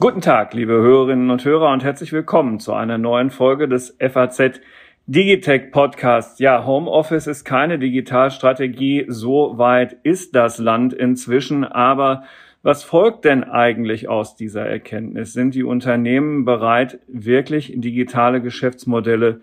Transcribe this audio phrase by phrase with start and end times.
[0.00, 4.60] Guten Tag, liebe Hörerinnen und Hörer und herzlich willkommen zu einer neuen Folge des FAZ
[5.06, 6.40] Digitech Podcast.
[6.40, 9.06] Ja, Homeoffice ist keine Digitalstrategie.
[9.08, 11.64] So weit ist das Land inzwischen.
[11.64, 12.24] Aber
[12.62, 15.32] was folgt denn eigentlich aus dieser Erkenntnis?
[15.32, 19.40] Sind die Unternehmen bereit, wirklich digitale Geschäftsmodelle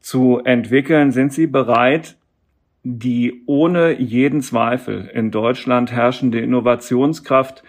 [0.00, 1.10] zu entwickeln?
[1.10, 2.16] Sind sie bereit,
[2.88, 7.64] die ohne jeden Zweifel in Deutschland herrschende Innovationskraft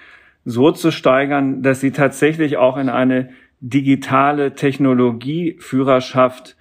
[0.45, 6.55] so zu steigern, dass sie tatsächlich auch in eine digitale Technologieführerschaft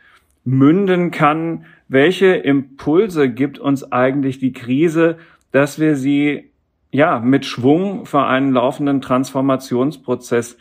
[0.45, 1.67] münden kann.
[1.89, 5.19] Welche Impulse gibt uns eigentlich die Krise,
[5.53, 6.49] dass wir sie
[6.91, 10.57] ja mit Schwung für einen laufenden Transformationsprozess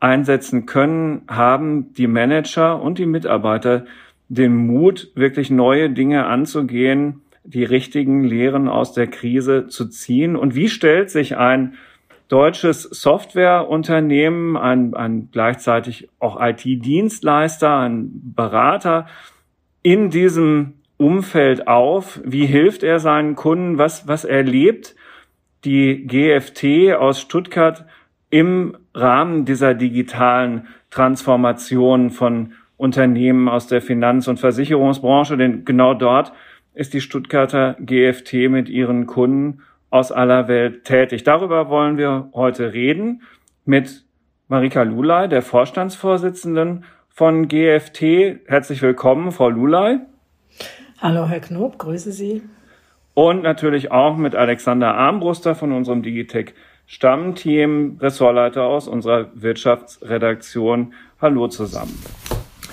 [0.00, 1.22] einsetzen können?
[1.28, 3.84] Haben die Manager und die Mitarbeiter
[4.28, 10.36] den Mut, wirklich neue Dinge anzugehen, die richtigen Lehren aus der Krise zu ziehen?
[10.36, 11.74] Und wie stellt sich ein
[12.28, 19.06] deutsches Softwareunternehmen, ein, ein gleichzeitig auch IT-Dienstleister, ein Berater
[19.82, 22.20] in diesem Umfeld auf?
[22.24, 23.78] Wie hilft er seinen Kunden?
[23.78, 24.96] Was, was erlebt
[25.64, 27.84] die GFT aus Stuttgart
[28.30, 35.36] im Rahmen dieser digitalen Transformation von Unternehmen aus der Finanz- und Versicherungsbranche?
[35.36, 36.32] Denn genau dort
[36.76, 41.24] ist die Stuttgarter GFT mit ihren Kunden aus aller Welt tätig.
[41.24, 43.22] Darüber wollen wir heute reden
[43.64, 44.04] mit
[44.48, 48.40] Marika Lulay, der Vorstandsvorsitzenden von GFT.
[48.46, 50.00] Herzlich willkommen, Frau Lulay.
[51.00, 52.42] Hallo, Herr Knob, grüße Sie.
[53.14, 56.52] Und natürlich auch mit Alexander Armbruster von unserem Digitech
[56.84, 60.92] Stammteam, Ressortleiter aus unserer Wirtschaftsredaktion.
[61.22, 61.98] Hallo zusammen.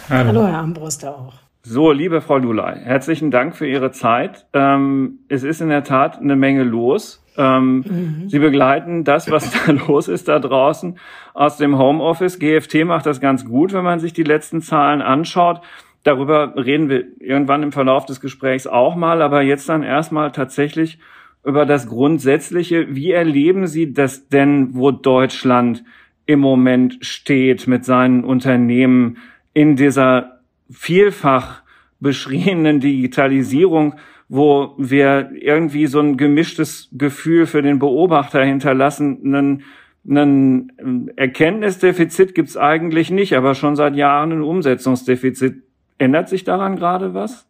[0.09, 1.42] Hallo, Hallo Herr Armbruster auch.
[1.66, 4.45] So, liebe Frau Lulay, herzlichen Dank für Ihre Zeit.
[4.52, 7.23] Ähm, es ist in der Tat eine Menge los.
[7.38, 8.28] Ähm, mhm.
[8.28, 10.97] Sie begleiten das, was da los ist da draußen
[11.34, 12.38] aus dem Homeoffice.
[12.38, 15.61] GFT macht das ganz gut, wenn man sich die letzten Zahlen anschaut.
[16.03, 21.00] Darüber reden wir irgendwann im Verlauf des Gesprächs auch mal, aber jetzt dann erstmal tatsächlich
[21.46, 22.94] über das Grundsätzliche.
[22.94, 25.85] Wie erleben Sie das denn, wo Deutschland
[26.25, 29.18] im Moment steht mit seinen Unternehmen
[29.53, 30.32] in dieser
[30.73, 31.61] vielfach
[32.00, 33.95] beschriebenen Digitalisierung,
[34.29, 39.63] wo wir irgendwie so ein gemischtes Gefühl für den Beobachter hinterlassen, einen,
[40.07, 45.63] einen Erkenntnisdefizit gibt's eigentlich nicht, aber schon seit Jahren ein Umsetzungsdefizit.
[45.97, 47.45] Ändert sich daran gerade was?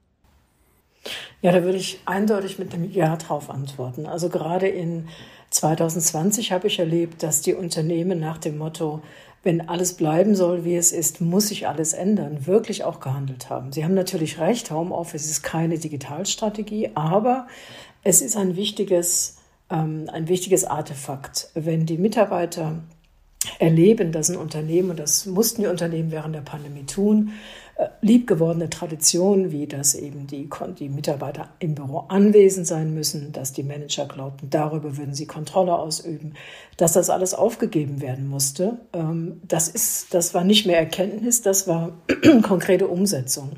[1.42, 4.06] Ja, da würde ich eindeutig mit dem Ja drauf antworten.
[4.06, 5.08] Also gerade in
[5.50, 9.02] 2020 habe ich erlebt, dass die Unternehmen nach dem Motto
[9.44, 13.74] wenn alles bleiben soll, wie es ist, muss sich alles ändern, wirklich auch gehandelt haben.
[13.74, 17.48] Sie haben natürlich recht, Homeoffice ist keine Digitalstrategie, aber
[18.04, 19.38] es ist ein wichtiges,
[19.70, 21.50] ähm, ein wichtiges Artefakt.
[21.54, 22.84] Wenn die Mitarbeiter
[23.60, 27.34] erleben, dass ein Unternehmen, und das mussten die Unternehmen während der Pandemie tun,
[27.76, 33.52] äh, liebgewordene Traditionen, wie dass eben die, die Mitarbeiter im Büro anwesend sein müssen, dass
[33.52, 36.34] die Manager glaubten, darüber würden sie Kontrolle ausüben,
[36.78, 38.78] dass das alles aufgegeben werden musste.
[38.94, 41.94] Ähm, das, ist, das war nicht mehr Erkenntnis, das war
[42.44, 43.54] konkrete Umsetzung.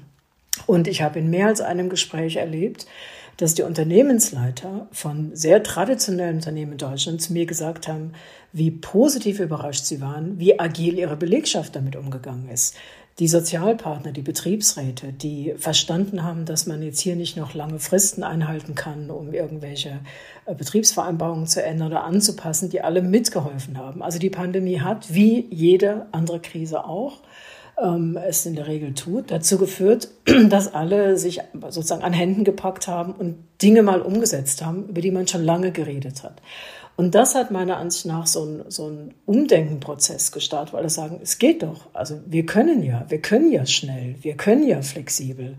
[0.65, 2.87] Und ich habe in mehr als einem Gespräch erlebt,
[3.37, 8.13] dass die Unternehmensleiter von sehr traditionellen Unternehmen in Deutschland zu mir gesagt haben,
[8.53, 12.75] wie positiv überrascht sie waren, wie agil ihre Belegschaft damit umgegangen ist
[13.19, 18.23] die Sozialpartner, die Betriebsräte, die verstanden haben, dass man jetzt hier nicht noch lange Fristen
[18.23, 19.99] einhalten kann, um irgendwelche
[20.45, 24.03] äh, Betriebsvereinbarungen zu ändern oder anzupassen, die alle mitgeholfen haben.
[24.03, 27.19] Also die Pandemie hat, wie jede andere Krise auch,
[27.81, 30.09] ähm, es in der Regel tut, dazu geführt,
[30.49, 35.11] dass alle sich sozusagen an Händen gepackt haben und Dinge mal umgesetzt haben, über die
[35.11, 36.41] man schon lange geredet hat.
[36.97, 41.19] Und das hat meiner Ansicht nach so ein, so ein Umdenkenprozess gestartet, weil es sagen,
[41.21, 41.87] es geht doch.
[41.93, 45.57] Also wir können ja, wir können ja schnell, wir können ja flexibel,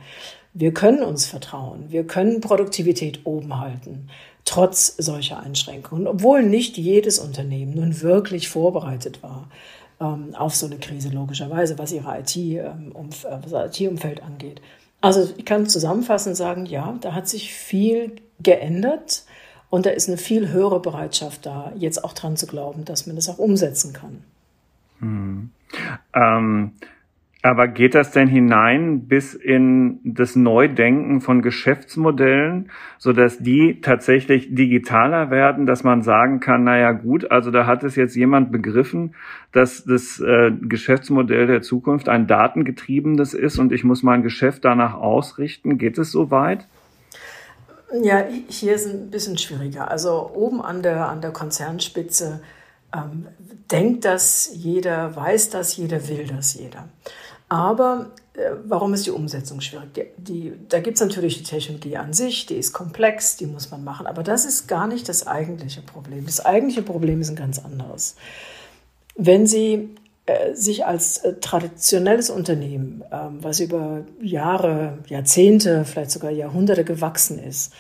[0.55, 4.09] wir können uns vertrauen, wir können Produktivität oben halten,
[4.47, 9.51] trotz solcher Einschränkungen, obwohl nicht jedes Unternehmen nun wirklich vorbereitet war
[10.01, 14.61] ähm, auf so eine Krise, logischerweise, was ihre IT, ähm, um, äh, was IT-Umfeld angeht.
[15.01, 19.25] Also ich kann zusammenfassend sagen, ja, da hat sich viel geändert
[19.71, 23.17] und da ist eine viel höhere Bereitschaft da, jetzt auch dran zu glauben, dass man
[23.17, 24.23] das auch umsetzen kann.
[25.01, 25.51] Hm.
[26.15, 26.73] Ähm,
[27.47, 34.53] aber geht das denn hinein bis in das Neudenken von Geschäftsmodellen, so dass die tatsächlich
[34.53, 38.51] digitaler werden, dass man sagen kann, na ja, gut, also da hat es jetzt jemand
[38.51, 39.15] begriffen,
[39.53, 44.95] dass das äh, Geschäftsmodell der Zukunft ein datengetriebenes ist und ich muss mein Geschäft danach
[44.95, 45.79] ausrichten.
[45.79, 46.67] Geht es so weit?
[48.03, 49.89] Ja, hier ist ein bisschen schwieriger.
[49.89, 52.41] Also oben an der, an der Konzernspitze
[52.93, 53.29] ähm,
[53.71, 56.89] denkt das jeder, weiß das jeder, will das jeder.
[57.49, 59.95] Aber äh, warum ist die Umsetzung schwierig?
[59.95, 63.71] Die, die, da gibt es natürlich die Technologie an sich, die ist komplex, die muss
[63.71, 64.07] man machen.
[64.07, 66.27] Aber das ist gar nicht das eigentliche Problem.
[66.27, 68.17] Das eigentliche Problem ist ein ganz anderes.
[69.15, 69.91] Wenn Sie
[70.27, 77.39] äh, sich als äh, traditionelles Unternehmen, ähm, was über Jahre, Jahrzehnte, vielleicht sogar Jahrhunderte gewachsen
[77.39, 77.73] ist,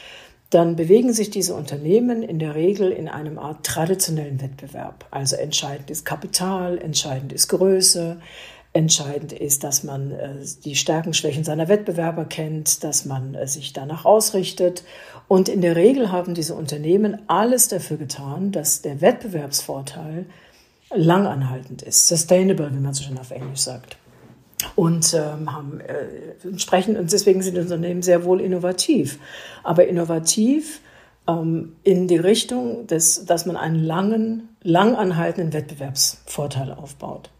[0.50, 5.06] dann bewegen sich diese Unternehmen in der Regel in einem Art traditionellen Wettbewerb.
[5.10, 8.18] Also entscheidend ist Kapital, entscheidend ist Größe,
[8.76, 10.34] entscheidend ist, dass man äh,
[10.64, 14.84] die Stärken, Schwächen seiner Wettbewerber kennt, dass man sich danach ausrichtet.
[15.28, 20.26] Und in der Regel haben diese Unternehmen alles dafür getan, dass der Wettbewerbsvorteil
[20.94, 23.96] langanhaltend ist, sustainable, wie man so schön auf Englisch sagt.
[24.74, 29.18] Und ähm, haben äh, entsprechend, und deswegen sind Unternehmen sehr wohl innovativ.
[29.64, 30.80] Aber innovativ
[31.26, 37.30] ähm, in die Richtung, des, dass man einen langen, langanhaltenden Wettbewerbsvorteil aufbaut.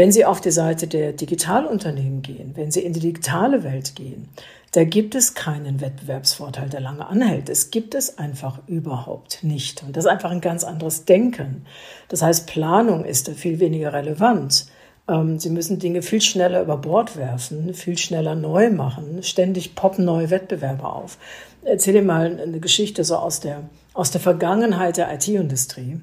[0.00, 4.30] Wenn Sie auf die Seite der Digitalunternehmen gehen, wenn Sie in die digitale Welt gehen,
[4.72, 7.50] da gibt es keinen Wettbewerbsvorteil, der lange anhält.
[7.50, 9.82] Es gibt es einfach überhaupt nicht.
[9.82, 11.66] Und das ist einfach ein ganz anderes Denken.
[12.08, 14.68] Das heißt, Planung ist da viel weniger relevant.
[15.06, 19.22] Ähm, Sie müssen Dinge viel schneller über Bord werfen, viel schneller neu machen.
[19.22, 21.18] Ständig poppen neue Wettbewerbe auf.
[21.62, 26.00] Erzähle mal eine Geschichte so aus der, aus der Vergangenheit der IT-Industrie.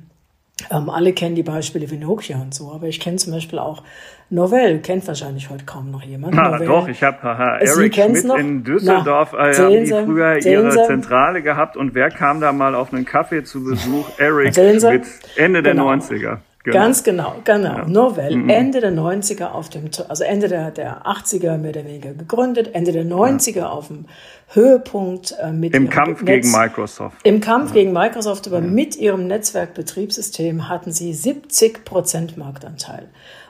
[0.72, 3.84] Ähm, alle kennen die Beispiele wie Nokia und so, aber ich kenne zum Beispiel auch
[4.30, 6.34] Novell, kennt wahrscheinlich heute kaum noch jemand.
[6.36, 6.68] Na, Novell.
[6.68, 7.18] doch, ich habe
[7.62, 8.38] Eric Schmidt noch?
[8.38, 10.84] in Düsseldorf, Na, äh, haben die früher ihre Sie?
[10.84, 14.10] Zentrale gehabt und wer kam da mal auf einen Kaffee zu Besuch?
[14.18, 15.06] Eric Schmidt,
[15.36, 15.92] Ende der genau.
[15.92, 16.40] 90er.
[16.68, 16.80] Genau.
[16.80, 17.78] Ganz genau, genau.
[17.78, 17.88] Ja.
[17.88, 18.50] Novell, mhm.
[18.50, 22.92] Ende der 90er auf dem, also Ende der, der 80er mehr oder weniger gegründet, Ende
[22.92, 23.70] der 90er ja.
[23.70, 24.04] auf dem
[24.50, 27.16] Höhepunkt äh, mit Im Kampf Netz, gegen Microsoft.
[27.24, 27.76] Im Kampf ja.
[27.76, 33.08] gegen Microsoft, aber mit ihrem Netzwerkbetriebssystem hatten sie 70 Prozent Marktanteil.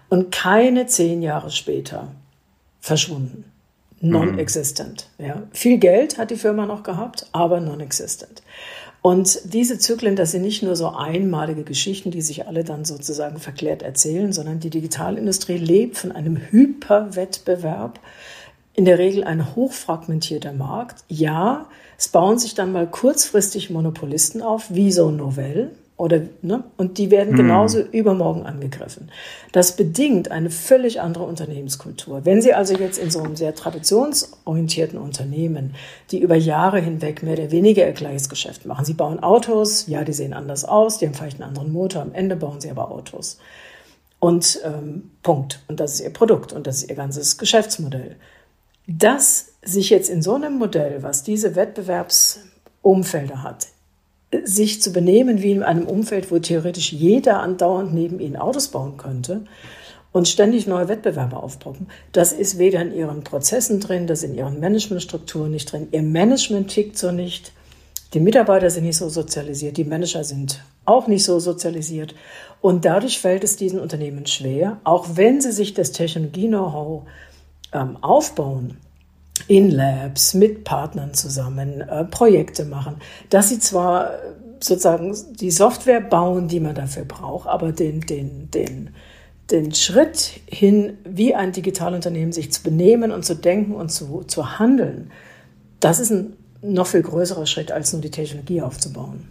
[0.09, 2.09] Und keine zehn Jahre später
[2.81, 3.45] verschwunden.
[3.99, 5.09] Non-existent.
[5.17, 5.25] Mhm.
[5.25, 5.41] Ja.
[5.53, 8.43] Viel Geld hat die Firma noch gehabt, aber non-existent.
[9.01, 13.39] Und diese Zyklen, das sind nicht nur so einmalige Geschichten, die sich alle dann sozusagen
[13.39, 17.99] verklärt erzählen, sondern die Digitalindustrie lebt von einem Hyperwettbewerb,
[18.73, 21.03] in der Regel ein hochfragmentierter Markt.
[21.07, 21.67] Ja,
[21.97, 26.63] es bauen sich dann mal kurzfristig Monopolisten auf, wie so Novell, oder, ne?
[26.77, 27.37] Und die werden hm.
[27.37, 29.09] genauso übermorgen angegriffen.
[29.51, 32.23] Das bedingt eine völlig andere Unternehmenskultur.
[32.23, 35.73] Wenn Sie also jetzt in so einem sehr traditionsorientierten Unternehmen,
[36.11, 40.03] die über Jahre hinweg mehr oder weniger ihr gleiches Geschäft machen, Sie bauen Autos, ja,
[40.03, 42.91] die sehen anders aus, die haben vielleicht einen anderen Motor, am Ende bauen Sie aber
[42.91, 43.39] Autos.
[44.19, 45.63] Und ähm, Punkt.
[45.67, 48.17] Und das ist Ihr Produkt und das ist Ihr ganzes Geschäftsmodell.
[48.85, 53.67] Das sich jetzt in so einem Modell, was diese Wettbewerbsumfelder hat,
[54.45, 58.97] sich zu benehmen wie in einem Umfeld, wo theoretisch jeder andauernd neben ihnen Autos bauen
[58.97, 59.41] könnte
[60.11, 64.35] und ständig neue Wettbewerber aufpoppen, das ist weder in ihren Prozessen drin, das ist in
[64.35, 65.87] ihren Managementstrukturen nicht drin.
[65.91, 67.51] Ihr Management tickt so nicht.
[68.13, 72.15] Die Mitarbeiter sind nicht so sozialisiert, die Manager sind auch nicht so sozialisiert.
[72.61, 77.03] Und dadurch fällt es diesen Unternehmen schwer, auch wenn sie sich das Technologie-Know-how
[77.73, 78.77] ähm, aufbauen,
[79.47, 82.97] in Labs mit Partnern zusammen äh, Projekte machen,
[83.29, 84.17] dass sie zwar äh,
[84.59, 88.89] sozusagen die Software bauen, die man dafür braucht, aber den, den, den,
[89.51, 94.59] den Schritt hin, wie ein Digitalunternehmen sich zu benehmen und zu denken und zu, zu
[94.59, 95.11] handeln,
[95.79, 99.27] das ist ein noch viel größerer Schritt, als nur die Technologie aufzubauen.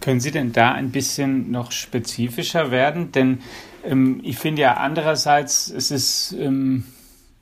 [0.00, 3.12] Können Sie denn da ein bisschen noch spezifischer werden?
[3.12, 3.40] Denn
[3.84, 6.84] ähm, ich finde ja andererseits, es ist ähm,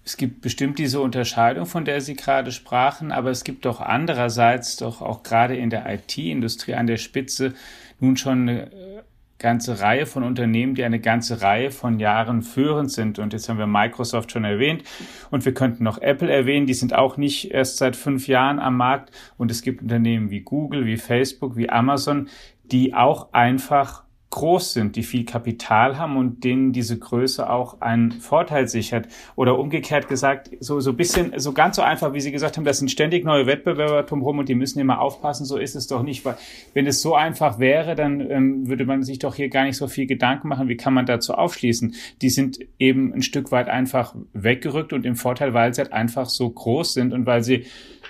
[0.08, 4.76] es gibt bestimmt diese Unterscheidung, von der Sie gerade sprachen, aber es gibt doch andererseits
[4.76, 7.52] doch auch gerade in der IT-Industrie an der Spitze
[8.00, 9.02] nun schon eine äh,
[9.38, 13.18] ganze Reihe von Unternehmen, die eine ganze Reihe von Jahren führend sind.
[13.18, 14.82] Und jetzt haben wir Microsoft schon erwähnt
[15.30, 18.78] und wir könnten noch Apple erwähnen, die sind auch nicht erst seit fünf Jahren am
[18.78, 19.10] Markt.
[19.36, 22.30] Und es gibt Unternehmen wie Google, wie Facebook, wie Amazon,
[22.64, 28.12] die auch einfach groß sind, die viel Kapital haben und denen diese Größe auch einen
[28.12, 29.08] Vorteil sichert.
[29.36, 32.78] Oder umgekehrt gesagt, so, so bisschen, so ganz so einfach, wie Sie gesagt haben, das
[32.78, 36.26] sind ständig neue Wettbewerber drumherum und die müssen immer aufpassen, so ist es doch nicht.
[36.26, 36.36] Weil
[36.74, 39.88] wenn es so einfach wäre, dann ähm, würde man sich doch hier gar nicht so
[39.88, 41.94] viel Gedanken machen, wie kann man dazu aufschließen.
[42.20, 46.28] Die sind eben ein Stück weit einfach weggerückt und im Vorteil, weil sie halt einfach
[46.28, 47.64] so groß sind und weil sie,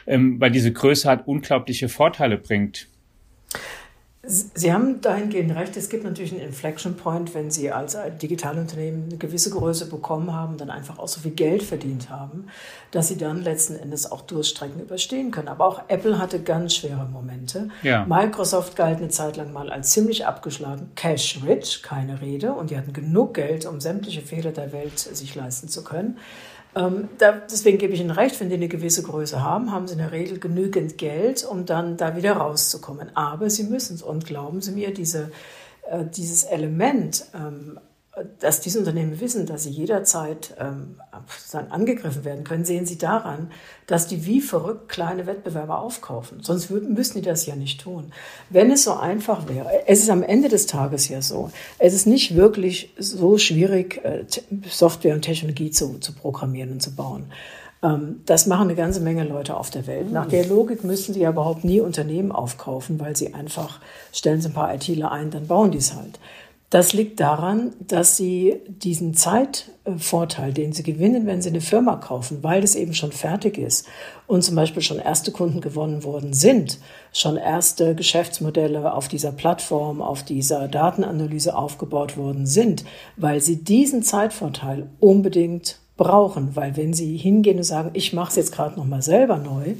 [0.07, 2.89] ähm, weil diese Größe halt unglaubliche Vorteile bringt.
[4.29, 5.75] Sie haben dahingehend recht.
[5.79, 10.59] Es gibt natürlich einen Inflection Point, wenn Sie als Digitalunternehmen eine gewisse Größe bekommen haben,
[10.59, 12.49] dann einfach auch so viel Geld verdient haben,
[12.91, 15.49] dass Sie dann letzten Endes auch Durststrecken überstehen können.
[15.49, 17.71] Aber auch Apple hatte ganz schwere Momente.
[17.83, 18.05] Ja.
[18.05, 22.53] Microsoft galt eine Zeit lang mal als ziemlich abgeschlagen, cash rich, keine Rede.
[22.53, 26.19] Und die hatten genug Geld, um sämtliche Fehler der Welt sich leisten zu können.
[26.79, 29.95] Ähm, da, deswegen gebe ich Ihnen recht, wenn die eine gewisse Größe haben, haben sie
[29.95, 33.11] in der Regel genügend Geld, um dann da wieder rauszukommen.
[33.17, 34.03] Aber sie müssen es.
[34.03, 35.33] Und glauben Sie mir, diese,
[35.91, 37.81] äh, dieses Element, ähm,
[38.41, 40.97] dass diese Unternehmen wissen, dass sie jederzeit ähm,
[41.71, 43.51] angegriffen werden können, sehen Sie daran,
[43.87, 46.43] dass die wie verrückt kleine Wettbewerber aufkaufen.
[46.43, 48.13] Sonst müssten die das ja nicht tun.
[48.51, 52.07] Wenn es so einfach wäre, es ist am Ende des Tages ja so, es ist
[52.07, 54.25] nicht wirklich so schwierig, äh,
[54.69, 57.27] Software und Technologie zu, zu programmieren und zu bauen.
[57.83, 60.11] Ähm, das machen eine ganze Menge Leute auf der Welt.
[60.11, 63.81] Nach der Logik müssen sie ja überhaupt nie Unternehmen aufkaufen, weil sie einfach,
[64.13, 66.19] stellen sie ein paar ITler ein, dann bauen die es halt.
[66.71, 72.43] Das liegt daran, dass sie diesen Zeitvorteil, den sie gewinnen, wenn sie eine Firma kaufen,
[72.43, 73.87] weil es eben schon fertig ist
[74.27, 76.79] und zum Beispiel schon erste Kunden gewonnen worden sind,
[77.11, 82.85] schon erste Geschäftsmodelle auf dieser Plattform, auf dieser Datenanalyse aufgebaut worden sind,
[83.17, 88.37] weil sie diesen Zeitvorteil unbedingt brauchen, weil wenn sie hingehen und sagen, ich mache es
[88.37, 89.75] jetzt gerade noch mal selber neu,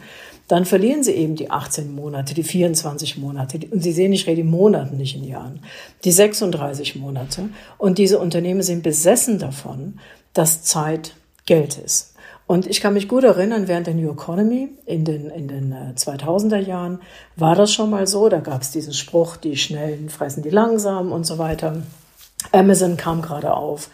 [0.49, 3.61] dann verlieren sie eben die 18 Monate, die 24 Monate.
[3.71, 5.61] Und Sie sehen, ich rede in Monaten, nicht in Jahren.
[6.05, 7.51] Die 36 Monate.
[7.77, 10.01] Und diese Unternehmen sind besessen davon,
[10.33, 11.15] dass Zeit
[11.45, 12.15] Geld ist.
[12.47, 16.57] Und ich kann mich gut erinnern, während der New Economy in den, in den 2000er
[16.57, 17.01] äh, Jahren
[17.37, 18.31] war das schon mal so.
[18.31, 21.83] Da gab es diesen Spruch, die Schnellen fressen die Langsamen und so weiter.
[22.53, 23.91] Amazon kam gerade auf,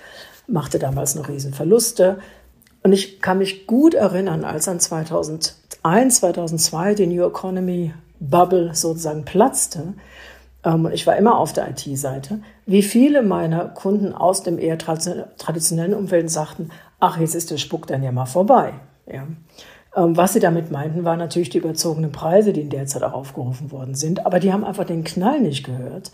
[0.47, 2.21] machte damals noch Riesenverluste.
[2.85, 4.79] Und ich kann mich gut erinnern, als dann
[5.85, 9.95] 2001, 2002 die New Economy Bubble sozusagen platzte,
[10.65, 15.93] ähm, ich war immer auf der IT-Seite, wie viele meiner Kunden aus dem eher traditionellen
[15.93, 18.73] Umfeld sagten, ach, jetzt ist der Spuck dann ja mal vorbei.
[19.07, 19.27] Ja.
[19.95, 23.13] Ähm, was sie damit meinten, waren natürlich die überzogenen Preise, die in der Zeit auch
[23.13, 24.25] aufgerufen worden sind.
[24.25, 26.13] Aber die haben einfach den Knall nicht gehört,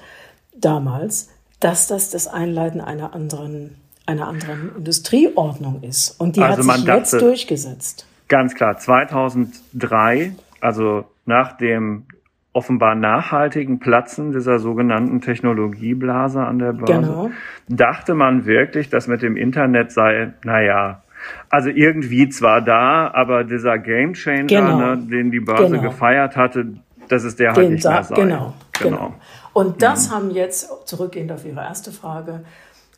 [0.56, 1.28] damals,
[1.60, 6.20] dass das das Einleiten einer anderen einer anderen Industrieordnung ist.
[6.20, 8.06] Und die also hat sich jetzt durchgesetzt.
[8.30, 12.04] Ganz klar, 2003, also nach dem
[12.52, 17.30] offenbar nachhaltigen Platzen dieser sogenannten Technologieblase an der Börse, genau.
[17.68, 21.02] dachte man wirklich, dass mit dem Internet sei, naja,
[21.50, 24.78] also irgendwie zwar da, aber dieser Gamechanger, genau.
[24.78, 25.90] ne, den die Börse genau.
[25.90, 26.76] gefeiert hatte,
[27.08, 28.14] dass es der halt den halt nicht mehr sei.
[28.14, 28.96] Genau, genau.
[28.96, 29.14] genau.
[29.52, 30.14] Und das mhm.
[30.14, 32.44] haben jetzt, zurückgehend auf Ihre erste Frage,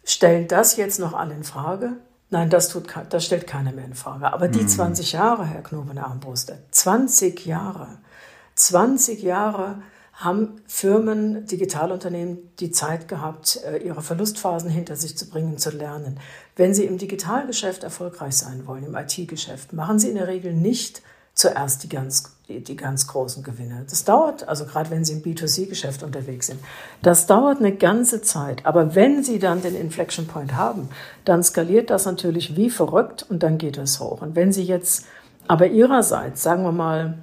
[0.05, 1.93] Stellen das jetzt noch alle in Frage?
[2.33, 4.33] Nein, das, tut, das stellt keiner mehr in Frage.
[4.33, 5.19] Aber die 20 mhm.
[5.19, 7.99] Jahre, Herr Knoben-Armbruster, 20 Jahre,
[8.55, 9.83] 20 Jahre
[10.15, 16.19] haben Firmen, Digitalunternehmen die Zeit gehabt, äh, ihre Verlustphasen hinter sich zu bringen, zu lernen.
[16.57, 21.03] Wenn Sie im Digitalgeschäft erfolgreich sein wollen, im IT-Geschäft, machen Sie in der Regel nicht
[21.35, 23.85] zuerst die ganz, die, die ganz großen Gewinne.
[23.89, 26.61] Das dauert, also gerade wenn Sie im B2C-Geschäft unterwegs sind,
[27.03, 28.67] das dauert eine ganze Zeit.
[28.67, 30.89] Aber wenn Sie dann den Inflection Point haben,
[31.25, 34.23] dann skaliert das natürlich wie verrückt und dann geht es hoch.
[34.23, 35.07] Und wenn Sie jetzt
[35.49, 37.19] aber Ihrerseits, sagen wir mal,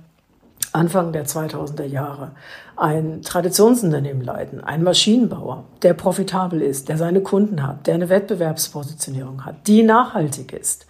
[0.74, 2.32] Anfang der 2000er Jahre
[2.76, 9.46] ein Traditionsunternehmen leiten, ein Maschinenbauer, der profitabel ist, der seine Kunden hat, der eine Wettbewerbspositionierung
[9.46, 10.88] hat, die nachhaltig ist.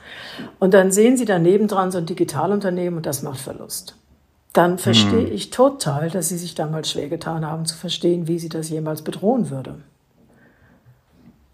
[0.60, 3.96] Und dann sehen Sie daneben dran so ein Digitalunternehmen und das macht Verlust.
[4.54, 5.34] Dann verstehe hm.
[5.34, 9.04] ich total, dass Sie sich damals schwer getan haben zu verstehen, wie Sie das jemals
[9.04, 9.76] bedrohen würde.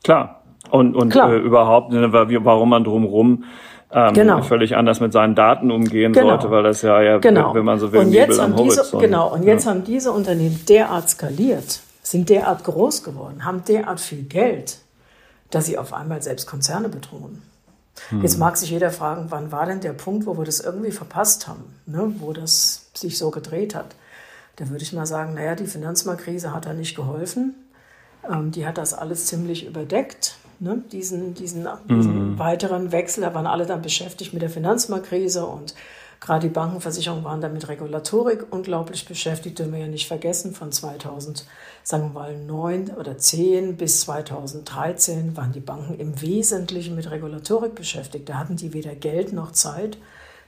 [0.03, 0.41] Klar.
[0.72, 1.34] Und, und Klar.
[1.34, 3.44] Äh, überhaupt, ne, warum man drumherum
[3.96, 4.42] ähm, genau.
[4.42, 6.32] völlig anders mit seinen Daten umgehen genau.
[6.32, 7.56] sollte, weil das ja, ja genau.
[7.56, 9.72] wenn man so will, und jetzt haben diese, Genau, und jetzt ja.
[9.72, 14.80] haben diese Unternehmen derart skaliert, sind derart groß geworden, haben derart viel Geld,
[15.50, 17.42] dass sie auf einmal selbst Konzerne bedrohen.
[18.10, 18.22] Hm.
[18.22, 21.48] Jetzt mag sich jeder fragen, wann war denn der Punkt, wo wir das irgendwie verpasst
[21.48, 22.14] haben, ne?
[22.20, 23.96] wo das sich so gedreht hat.
[24.58, 27.56] Da würde ich mal sagen, naja, die Finanzmarktkrise hat da nicht geholfen.
[28.30, 32.40] Ähm, die hat das alles ziemlich überdeckt ne, diesen, diesen, diesen mhm.
[32.40, 33.22] weiteren Wechsel.
[33.22, 35.76] Da waren alle dann beschäftigt mit der Finanzmarktkrise und
[36.20, 39.60] gerade die Bankenversicherungen waren dann mit Regulatorik unglaublich beschäftigt.
[39.60, 41.46] Dürfen wir ja nicht vergessen, von 2000,
[41.84, 47.76] sagen wir mal, 9 oder 10 bis 2013 waren die Banken im Wesentlichen mit Regulatorik
[47.76, 48.30] beschäftigt.
[48.30, 49.98] Da hatten die weder Geld noch Zeit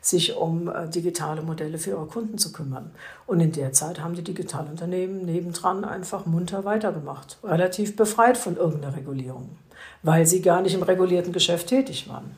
[0.02, 2.92] sich um äh, digitale Modelle für ihre Kunden zu kümmern.
[3.26, 8.96] Und in der Zeit haben die Digitalunternehmen nebendran einfach munter weitergemacht, relativ befreit von irgendeiner
[8.96, 9.58] Regulierung
[10.04, 12.32] weil sie gar nicht im regulierten Geschäft tätig waren.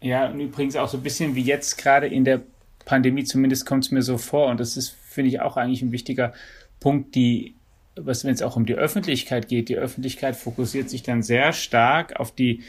[0.00, 2.42] Ja, und übrigens auch so ein bisschen wie jetzt gerade in der
[2.84, 5.92] Pandemie, zumindest kommt es mir so vor, und das ist, finde ich, auch eigentlich ein
[5.92, 6.32] wichtiger
[6.80, 7.56] Punkt, die
[7.96, 12.20] was, wenn es auch um die Öffentlichkeit geht, die Öffentlichkeit fokussiert sich dann sehr stark
[12.20, 12.62] auf die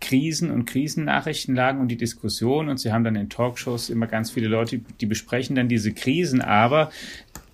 [0.00, 2.68] Krisen und Krisennachrichtenlagen und die Diskussion.
[2.68, 6.40] Und sie haben dann in Talkshows immer ganz viele Leute, die besprechen dann diese Krisen,
[6.40, 6.90] aber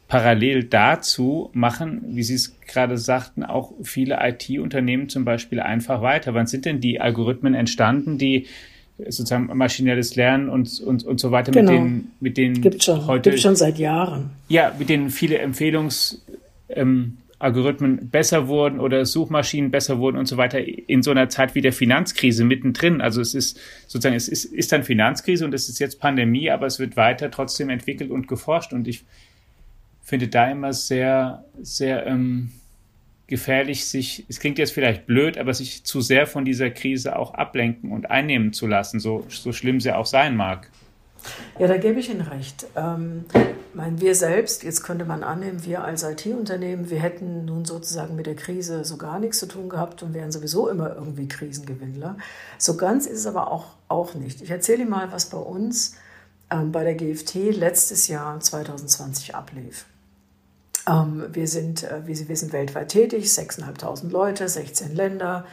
[0.09, 6.35] parallel dazu machen, wie Sie es gerade sagten, auch viele IT-Unternehmen zum Beispiel einfach weiter.
[6.35, 8.47] Wann sind denn die Algorithmen entstanden, die
[8.99, 11.73] sozusagen maschinelles Lernen und, und, und so weiter genau.
[11.73, 14.31] mit denen, mit denen gibt schon, heute gibt schon seit Jahren.
[14.49, 16.25] Ja, mit denen viele Empfehlungs
[16.69, 21.55] ähm, Algorithmen besser wurden oder Suchmaschinen besser wurden und so weiter in so einer Zeit
[21.55, 23.01] wie der Finanzkrise mittendrin.
[23.01, 26.67] Also es ist sozusagen, es ist, ist dann Finanzkrise und es ist jetzt Pandemie, aber
[26.67, 28.73] es wird weiter trotzdem entwickelt und geforscht.
[28.73, 29.05] Und ich
[30.05, 32.53] finde da immer sehr, sehr ähm,
[33.27, 37.35] gefährlich, sich, es klingt jetzt vielleicht blöd, aber sich zu sehr von dieser Krise auch
[37.35, 40.71] ablenken und einnehmen zu lassen, so, so schlimm sie auch sein mag.
[41.59, 42.67] Ja, da gebe ich Ihnen recht.
[42.77, 43.25] Ähm,
[43.73, 48.27] mein, wir selbst, jetzt könnte man annehmen, wir als IT-Unternehmen, wir hätten nun sozusagen mit
[48.27, 52.19] der Krise so gar nichts zu tun gehabt und wären sowieso immer irgendwie Krisengewinnler.
[52.59, 54.43] So ganz ist es aber auch, auch nicht.
[54.43, 55.97] Ich erzähle Ihnen mal, was bei uns
[56.51, 59.87] ähm, bei der GFT letztes Jahr 2020 ablief.
[60.89, 65.47] Ähm, wir, sind, äh, wie Sie wissen, weltweit tätig, 6.500 Leute, 16 Länder,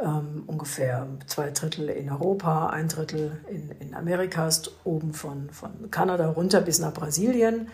[0.00, 5.90] ähm, ungefähr zwei Drittel in Europa, ein Drittel in, in Amerika, ist oben von, von
[5.90, 7.68] Kanada runter bis nach Brasilien.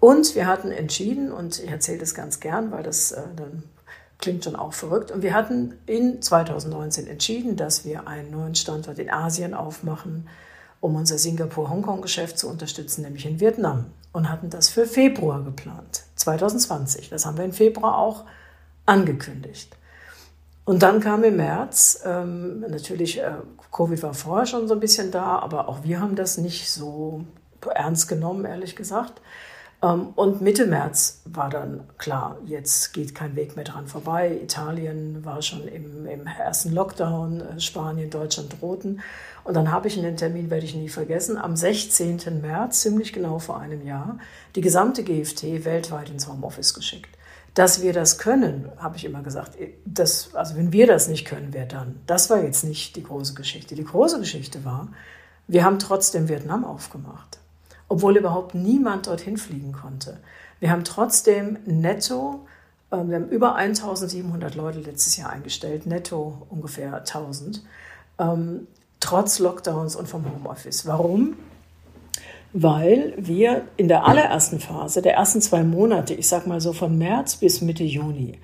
[0.00, 3.62] Und wir hatten entschieden, und ich erzähle das ganz gern, weil das äh, dann
[4.18, 8.98] klingt schon auch verrückt, und wir hatten in 2019 entschieden, dass wir einen neuen Standort
[8.98, 10.28] in Asien aufmachen,
[10.80, 13.86] um unser Singapur-Hongkong-Geschäft zu unterstützen, nämlich in Vietnam.
[14.12, 17.10] Und hatten das für Februar geplant, 2020.
[17.10, 18.24] Das haben wir im Februar auch
[18.86, 19.76] angekündigt.
[20.64, 23.32] Und dann kam im März, ähm, natürlich, äh,
[23.72, 27.24] Covid war vorher schon so ein bisschen da, aber auch wir haben das nicht so
[27.74, 29.20] ernst genommen, ehrlich gesagt.
[29.82, 34.38] Ähm, und Mitte März war dann klar, jetzt geht kein Weg mehr dran vorbei.
[34.42, 39.00] Italien war schon im, im ersten Lockdown, äh, Spanien, Deutschland drohten.
[39.44, 42.40] Und dann habe ich einen Termin, werde ich nie vergessen, am 16.
[42.40, 44.18] März, ziemlich genau vor einem Jahr,
[44.54, 47.16] die gesamte GFT weltweit ins Homeoffice geschickt.
[47.54, 49.56] Dass wir das können, habe ich immer gesagt.
[49.84, 52.00] Das, also wenn wir das nicht können, wer dann?
[52.06, 53.74] Das war jetzt nicht die große Geschichte.
[53.74, 54.88] Die große Geschichte war,
[55.48, 57.38] wir haben trotzdem Vietnam aufgemacht,
[57.88, 60.18] obwohl überhaupt niemand dorthin fliegen konnte.
[60.60, 62.46] Wir haben trotzdem netto,
[62.92, 67.64] äh, wir haben über 1700 Leute letztes Jahr eingestellt, netto ungefähr 1000,
[68.20, 68.68] ähm,
[69.00, 70.86] trotz Lockdowns und vom Homeoffice.
[70.86, 71.36] Warum?
[72.52, 76.98] weil wir in der allerersten Phase, der ersten zwei Monate, ich sag mal so von
[76.98, 78.38] März bis Mitte Juni,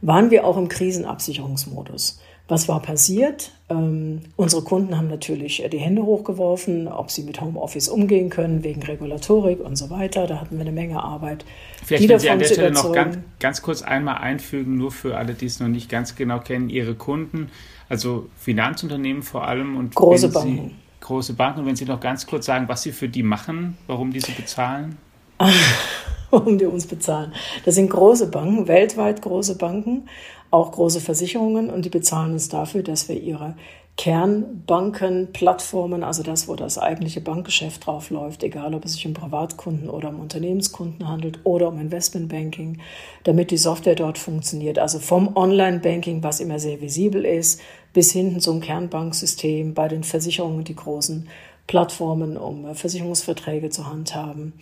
[0.00, 2.20] waren wir auch im Krisenabsicherungsmodus.
[2.48, 3.52] Was war passiert?
[3.68, 8.82] Ähm, unsere Kunden haben natürlich die Hände hochgeworfen, ob sie mit Homeoffice umgehen können, wegen
[8.82, 10.26] Regulatorik und so weiter.
[10.26, 11.44] Da hatten wir eine Menge Arbeit.
[11.84, 15.34] Vielleicht können Sie an der Stelle noch ganz, ganz kurz einmal einfügen, nur für alle,
[15.34, 17.50] die es noch nicht ganz genau kennen, Ihre Kunden,
[17.90, 20.70] also Finanzunternehmen vor allem und große Banken.
[20.70, 21.60] Sie große Banken.
[21.60, 24.32] Und wenn Sie noch ganz kurz sagen, was Sie für die machen, warum die Sie
[24.32, 24.96] bezahlen?
[26.30, 27.32] warum die uns bezahlen.
[27.64, 30.08] Das sind große Banken, weltweit große Banken,
[30.50, 33.54] auch große Versicherungen und die bezahlen uns dafür, dass wir ihre
[33.98, 39.12] Kernbanken, Plattformen, also das, wo das eigentliche Bankgeschäft drauf läuft, egal ob es sich um
[39.12, 42.78] Privatkunden oder um Unternehmenskunden handelt oder um Investmentbanking,
[43.24, 44.78] damit die Software dort funktioniert.
[44.78, 47.60] Also vom Online-Banking, was immer sehr visibel ist,
[47.92, 51.28] bis hinten zum Kernbanksystem bei den Versicherungen, die großen
[51.66, 54.52] Plattformen, um Versicherungsverträge zu handhaben.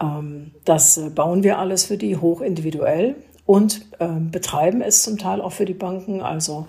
[0.00, 3.16] Ähm, das äh, bauen wir alles für die hochindividuell
[3.48, 6.20] und ähm, betreiben es zum Teil auch für die Banken.
[6.20, 6.66] Also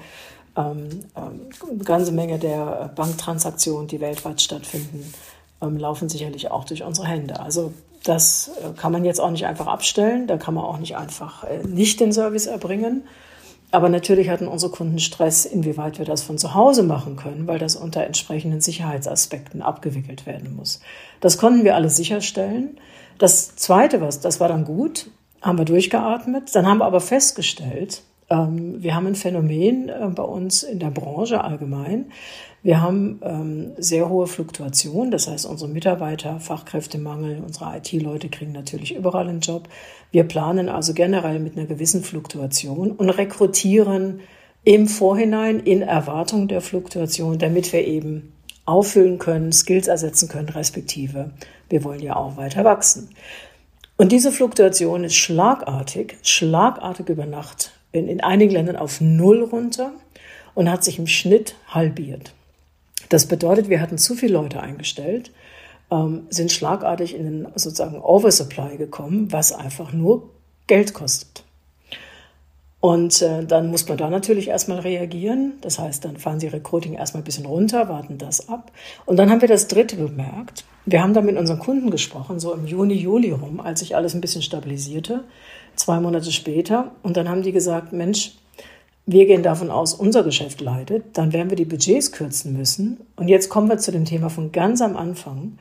[0.55, 5.13] ähm, eine ganze Menge der Banktransaktionen, die weltweit stattfinden,
[5.59, 7.41] laufen sicherlich auch durch unsere Hände.
[7.41, 7.73] Also
[8.05, 11.43] das äh, kann man jetzt auch nicht einfach abstellen, da kann man auch nicht einfach
[11.67, 13.03] nicht den Service erbringen.
[13.71, 17.59] Aber natürlich hatten unsere Kunden Stress, inwieweit wir das von zu Hause machen können, weil
[17.59, 20.79] das unter entsprechenden Sicherheitsaspekten abgewickelt werden muss.
[21.19, 22.79] Das konnten wir alle sicherstellen.
[23.17, 25.11] Das Zweite, was, das war dann gut,
[25.41, 26.55] haben wir durchgeatmet.
[26.55, 30.91] Dann haben wir aber festgestellt, ähm, wir haben ein Phänomen äh, bei uns in der
[30.91, 32.11] Branche allgemein.
[32.61, 38.95] Wir haben ähm, sehr hohe Fluktuation, das heißt, unsere Mitarbeiter, Fachkräftemangel, unsere IT-Leute kriegen natürlich
[38.95, 39.69] überall einen Job.
[40.11, 44.19] Wir planen also generell mit einer gewissen Fluktuation und rekrutieren
[44.65, 48.33] im Vorhinein in Erwartung der Fluktuation, damit wir eben
[48.65, 51.31] auffüllen können, Skills ersetzen können, respektive
[51.69, 53.09] wir wollen ja auch weiter wachsen.
[53.99, 59.91] Und diese Fluktuation ist schlagartig, schlagartig über Nacht in, in einigen Ländern auf Null runter
[60.55, 62.33] und hat sich im Schnitt halbiert.
[63.09, 65.33] Das bedeutet, wir hatten zu viele Leute eingestellt,
[65.91, 70.29] ähm, sind schlagartig in den sozusagen Oversupply gekommen, was einfach nur
[70.67, 71.43] Geld kostet.
[72.81, 75.53] Und äh, dann muss man da natürlich erstmal reagieren.
[75.61, 78.71] Das heißt, dann fahren sie Recruiting erstmal ein bisschen runter, warten das ab.
[79.05, 80.63] Und dann haben wir das dritte bemerkt.
[80.85, 84.13] Wir haben da mit unseren Kunden gesprochen, so im Juni, Juli rum, als sich alles
[84.13, 85.25] ein bisschen stabilisierte,
[85.75, 86.91] zwei Monate später.
[87.03, 88.37] Und dann haben die gesagt, Mensch,
[89.05, 93.01] wir gehen davon aus, unser Geschäft leidet, dann werden wir die Budgets kürzen müssen.
[93.17, 95.57] Und jetzt kommen wir zu dem Thema von ganz am Anfang.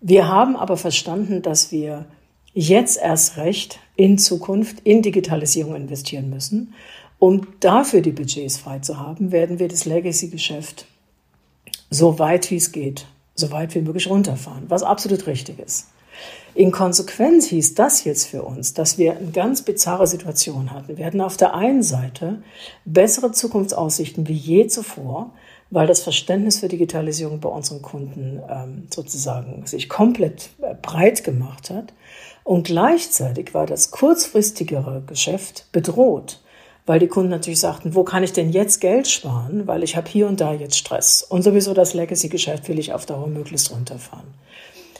[0.00, 2.04] Wir haben aber verstanden, dass wir
[2.52, 6.72] jetzt erst recht in Zukunft in Digitalisierung investieren müssen.
[7.18, 10.86] Um dafür die Budgets frei zu haben, werden wir das Legacy-Geschäft
[11.90, 15.88] so weit wie es geht, so weit wie möglich runterfahren, was absolut richtig ist.
[16.54, 20.96] In Konsequenz hieß das jetzt für uns, dass wir eine ganz bizarre Situation hatten.
[20.96, 22.42] Wir hatten auf der einen Seite
[22.84, 25.32] bessere Zukunftsaussichten wie je zuvor,
[25.70, 31.70] weil das Verständnis für Digitalisierung bei unseren Kunden ähm, sozusagen sich komplett äh, breit gemacht
[31.70, 31.92] hat.
[32.48, 36.40] Und gleichzeitig war das kurzfristigere Geschäft bedroht,
[36.86, 40.08] weil die Kunden natürlich sagten, wo kann ich denn jetzt Geld sparen, weil ich habe
[40.08, 41.22] hier und da jetzt Stress.
[41.22, 44.28] Und sowieso das Legacy-Geschäft will ich auf Dauer möglichst runterfahren.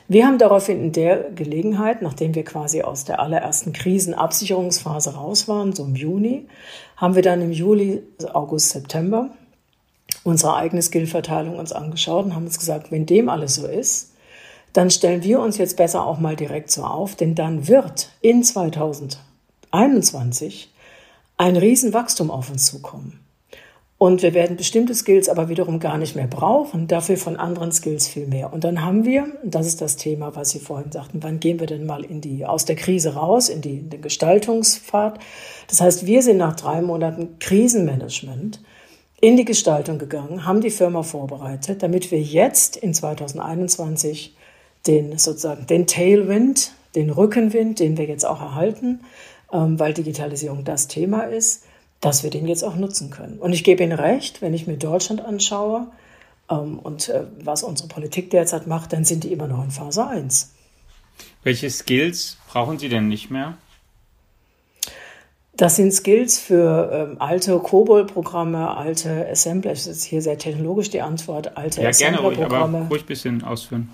[0.08, 5.72] Wir haben daraufhin in der Gelegenheit, nachdem wir quasi aus der allerersten Krisenabsicherungsphase raus waren,
[5.72, 6.48] so im Juni,
[6.98, 9.30] haben wir dann im Juli, August, September
[10.22, 14.07] unsere eigene Skillverteilung uns angeschaut und haben uns gesagt, wenn dem alles so ist,
[14.78, 18.44] dann stellen wir uns jetzt besser auch mal direkt so auf, denn dann wird in
[18.44, 20.72] 2021
[21.36, 23.18] ein Riesenwachstum auf uns zukommen.
[23.98, 28.06] Und wir werden bestimmte Skills aber wiederum gar nicht mehr brauchen, dafür von anderen Skills
[28.06, 28.52] viel mehr.
[28.52, 31.66] Und dann haben wir, das ist das Thema, was Sie vorhin sagten, wann gehen wir
[31.66, 35.18] denn mal in die, aus der Krise raus, in, die, in den Gestaltungspfad?
[35.66, 38.60] Das heißt, wir sind nach drei Monaten Krisenmanagement
[39.20, 44.36] in die Gestaltung gegangen, haben die Firma vorbereitet, damit wir jetzt in 2021
[44.86, 49.00] den sozusagen den Tailwind, den Rückenwind, den wir jetzt auch erhalten,
[49.52, 51.64] ähm, weil Digitalisierung das Thema ist,
[52.00, 53.38] dass wir den jetzt auch nutzen können.
[53.38, 55.88] Und ich gebe Ihnen recht, wenn ich mir Deutschland anschaue
[56.50, 60.06] ähm, und äh, was unsere Politik derzeit macht, dann sind die immer noch in Phase
[60.06, 60.52] 1.
[61.42, 63.58] Welche Skills brauchen Sie denn nicht mehr?
[65.58, 69.72] Das sind Skills für ähm, alte COBOL-Programme, alte Assembler.
[69.72, 71.56] Das ist hier sehr technologisch die Antwort.
[71.56, 73.88] Alte ja, gerne ruhig, aber ruhig ein bisschen ausführen.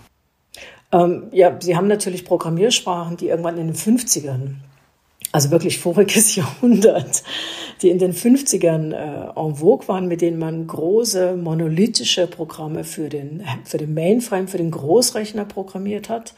[0.95, 4.55] Ähm, ja, Sie haben natürlich Programmiersprachen, die irgendwann in den 50ern,
[5.33, 7.25] also wirklich voriges Jahrhundert,
[7.83, 13.09] die in den 50ern äh, en vogue waren, mit denen man große monolithische Programme für
[13.09, 16.35] den, für den Mainframe, für den Großrechner programmiert hat.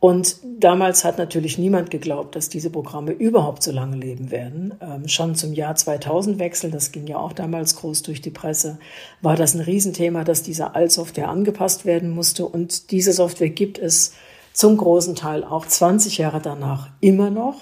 [0.00, 4.74] Und damals hat natürlich niemand geglaubt, dass diese Programme überhaupt so lange leben werden.
[4.80, 8.78] Ähm, schon zum Jahr 2000 Wechsel, das ging ja auch damals groß durch die Presse,
[9.22, 12.46] war das ein Riesenthema, dass diese Altsoftware angepasst werden musste.
[12.46, 14.12] Und diese Software gibt es
[14.52, 17.56] zum großen Teil auch 20 Jahre danach immer noch.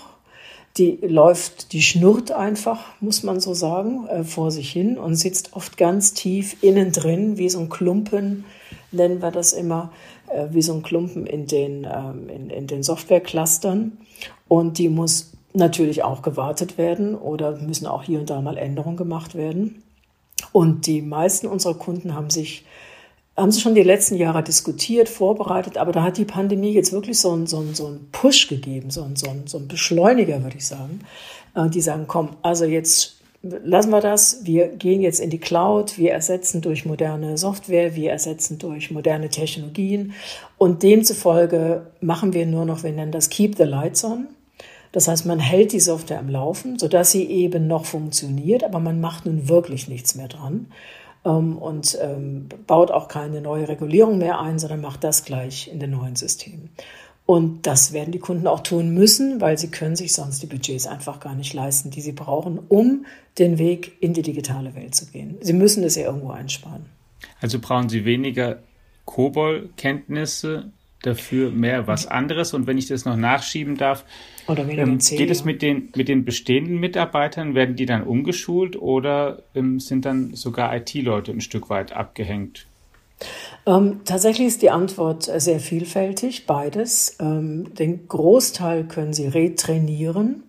[0.76, 5.54] Die läuft, die schnurrt einfach, muss man so sagen, äh, vor sich hin und sitzt
[5.54, 8.44] oft ganz tief innen drin, wie so ein Klumpen,
[8.92, 9.90] nennen wir das immer
[10.28, 13.98] äh, wie so ein Klumpen in den, ähm, in, in den Softwareclustern.
[14.48, 18.96] Und die muss natürlich auch gewartet werden oder müssen auch hier und da mal Änderungen
[18.96, 19.82] gemacht werden.
[20.52, 22.64] Und die meisten unserer Kunden haben sich
[23.36, 27.18] haben sie schon die letzten Jahre diskutiert, vorbereitet, aber da hat die Pandemie jetzt wirklich
[27.18, 30.42] so einen, so einen, so einen Push gegeben, so einen, so einen, so einen Beschleuniger,
[30.42, 31.00] würde ich sagen.
[31.54, 33.15] Äh, die sagen, komm, also jetzt
[33.64, 34.40] lassen wir das.
[34.44, 35.98] Wir gehen jetzt in die Cloud.
[35.98, 37.94] Wir ersetzen durch moderne Software.
[37.94, 40.12] Wir ersetzen durch moderne Technologien.
[40.58, 44.28] Und demzufolge machen wir nur noch, wir nennen das Keep the Lights on.
[44.92, 49.00] Das heißt, man hält die Software am Laufen, sodass sie eben noch funktioniert, aber man
[49.00, 50.68] macht nun wirklich nichts mehr dran
[51.26, 55.80] ähm, und ähm, baut auch keine neue Regulierung mehr ein, sondern macht das gleich in
[55.80, 56.70] den neuen Systemen.
[57.26, 60.86] Und das werden die Kunden auch tun müssen, weil sie können sich sonst die Budgets
[60.86, 63.04] einfach gar nicht leisten, die sie brauchen, um
[63.38, 65.36] den Weg in die digitale Welt zu gehen.
[65.40, 66.86] Sie müssen das ja irgendwo einsparen.
[67.40, 68.60] Also brauchen Sie weniger
[69.06, 70.70] COBOL-Kenntnisse,
[71.02, 72.54] dafür mehr was anderes.
[72.54, 74.04] Und wenn ich das noch nachschieben darf,
[74.48, 79.80] ähm, geht es mit den, mit den bestehenden Mitarbeitern, werden die dann umgeschult oder ähm,
[79.80, 82.66] sind dann sogar IT-Leute ein Stück weit abgehängt?
[83.66, 87.16] Ähm, tatsächlich ist die Antwort sehr vielfältig, beides.
[87.20, 90.42] Ähm, den Großteil können Sie retrainieren.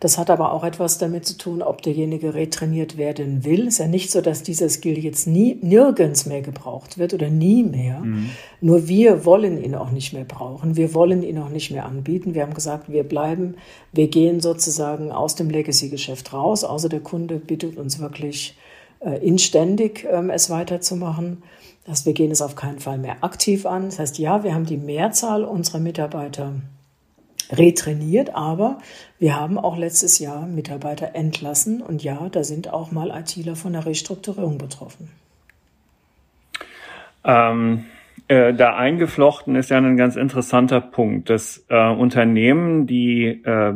[0.00, 3.62] Das hat aber auch etwas damit zu tun, ob derjenige retrainiert werden will.
[3.62, 7.30] Es ist ja nicht so, dass dieser Skill jetzt nie, nirgends mehr gebraucht wird oder
[7.30, 7.98] nie mehr.
[7.98, 8.30] Mhm.
[8.60, 10.76] Nur wir wollen ihn auch nicht mehr brauchen.
[10.76, 12.34] Wir wollen ihn auch nicht mehr anbieten.
[12.34, 13.56] Wir haben gesagt, wir bleiben,
[13.92, 18.56] wir gehen sozusagen aus dem Legacy-Geschäft raus, außer der Kunde bittet uns wirklich
[19.00, 21.42] äh, inständig, ähm, es weiterzumachen.
[21.88, 23.86] Das wir gehen es auf keinen Fall mehr aktiv an.
[23.86, 26.52] Das heißt, ja, wir haben die Mehrzahl unserer Mitarbeiter
[27.50, 28.78] retrainiert, aber
[29.18, 33.72] wir haben auch letztes Jahr Mitarbeiter entlassen und ja, da sind auch mal ITler von
[33.72, 35.08] der Restrukturierung betroffen.
[37.24, 37.86] Ähm,
[38.28, 43.72] äh, da eingeflochten ist ja ein ganz interessanter Punkt, dass äh, Unternehmen, die äh,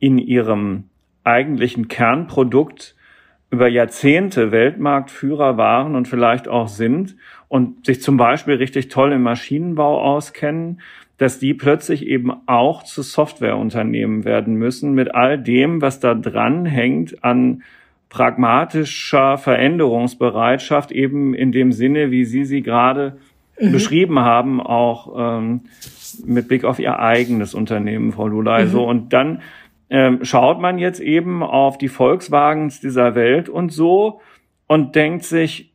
[0.00, 0.90] in ihrem
[1.24, 2.94] eigentlichen Kernprodukt
[3.50, 7.16] über Jahrzehnte Weltmarktführer waren und vielleicht auch sind
[7.54, 10.80] und sich zum Beispiel richtig toll im Maschinenbau auskennen,
[11.18, 16.66] dass die plötzlich eben auch zu Softwareunternehmen werden müssen mit all dem, was da dran
[16.66, 17.62] hängt an
[18.08, 23.18] pragmatischer Veränderungsbereitschaft, eben in dem Sinne, wie Sie sie gerade
[23.60, 23.70] mhm.
[23.70, 25.60] beschrieben haben, auch ähm,
[26.26, 28.64] mit Blick auf Ihr eigenes Unternehmen, Frau Lulay.
[28.64, 28.68] Mhm.
[28.70, 29.42] So, und dann
[29.90, 34.20] ähm, schaut man jetzt eben auf die Volkswagens dieser Welt und so
[34.66, 35.72] und denkt sich,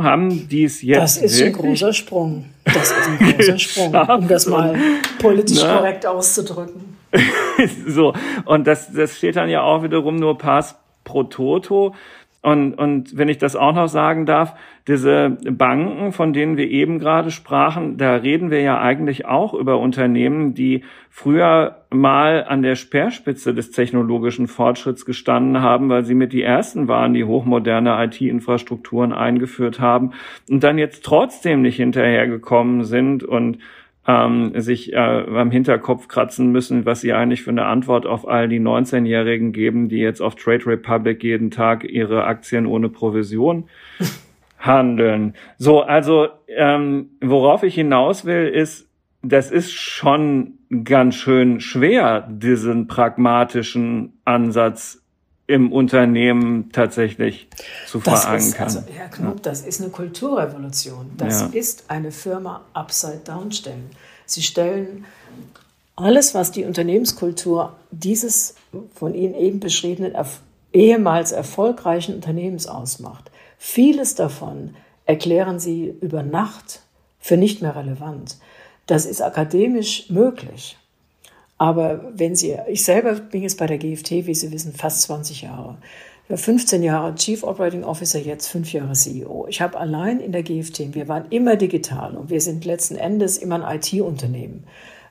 [0.00, 1.56] haben die es jetzt Das ist wirklich?
[1.56, 2.46] ein großer Sprung.
[2.64, 4.76] Das ist ein großer Sprung, um das mal
[5.18, 5.76] politisch Na?
[5.78, 6.96] korrekt auszudrücken.
[7.86, 11.94] so, und das, das steht dann ja auch wiederum nur Pass pro Toto.
[12.42, 14.54] Und, und wenn ich das auch noch sagen darf,
[14.88, 19.78] diese Banken, von denen wir eben gerade sprachen, da reden wir ja eigentlich auch über
[19.78, 26.32] Unternehmen, die früher mal an der Speerspitze des technologischen Fortschritts gestanden haben, weil sie mit
[26.32, 30.10] die ersten waren, die hochmoderne IT-Infrastrukturen eingeführt haben
[30.50, 33.58] und dann jetzt trotzdem nicht hinterhergekommen sind und
[34.06, 38.48] ähm, sich äh, am Hinterkopf kratzen müssen, was sie eigentlich für eine Antwort auf all
[38.48, 43.68] die 19-Jährigen geben, die jetzt auf Trade Republic jeden Tag ihre Aktien ohne Provision
[44.58, 45.34] handeln.
[45.56, 48.88] So, also ähm, worauf ich hinaus will, ist,
[49.22, 55.01] das ist schon ganz schön schwer, diesen pragmatischen Ansatz
[55.52, 57.48] im Unternehmen tatsächlich
[57.86, 58.48] zu das verankern.
[58.48, 59.40] Ist, also, Herr Knob, ja.
[59.42, 61.12] das ist eine Kulturrevolution.
[61.18, 61.50] Das ja.
[61.52, 63.90] ist eine Firma upside down stellen.
[64.24, 65.04] Sie stellen
[65.94, 68.54] alles, was die Unternehmenskultur dieses
[68.94, 70.14] von Ihnen eben beschriebenen
[70.72, 73.30] ehemals erfolgreichen Unternehmens ausmacht.
[73.58, 76.80] Vieles davon erklären Sie über Nacht
[77.20, 78.38] für nicht mehr relevant.
[78.86, 80.78] Das ist akademisch möglich.
[81.62, 85.42] Aber wenn Sie, ich selber bin jetzt bei der GFT, wie Sie wissen, fast 20
[85.42, 85.78] Jahre.
[86.28, 89.46] 15 Jahre Chief Operating Officer, jetzt fünf Jahre CEO.
[89.48, 93.38] Ich habe allein in der GFT, wir waren immer digital und wir sind letzten Endes
[93.38, 94.64] immer ein IT-Unternehmen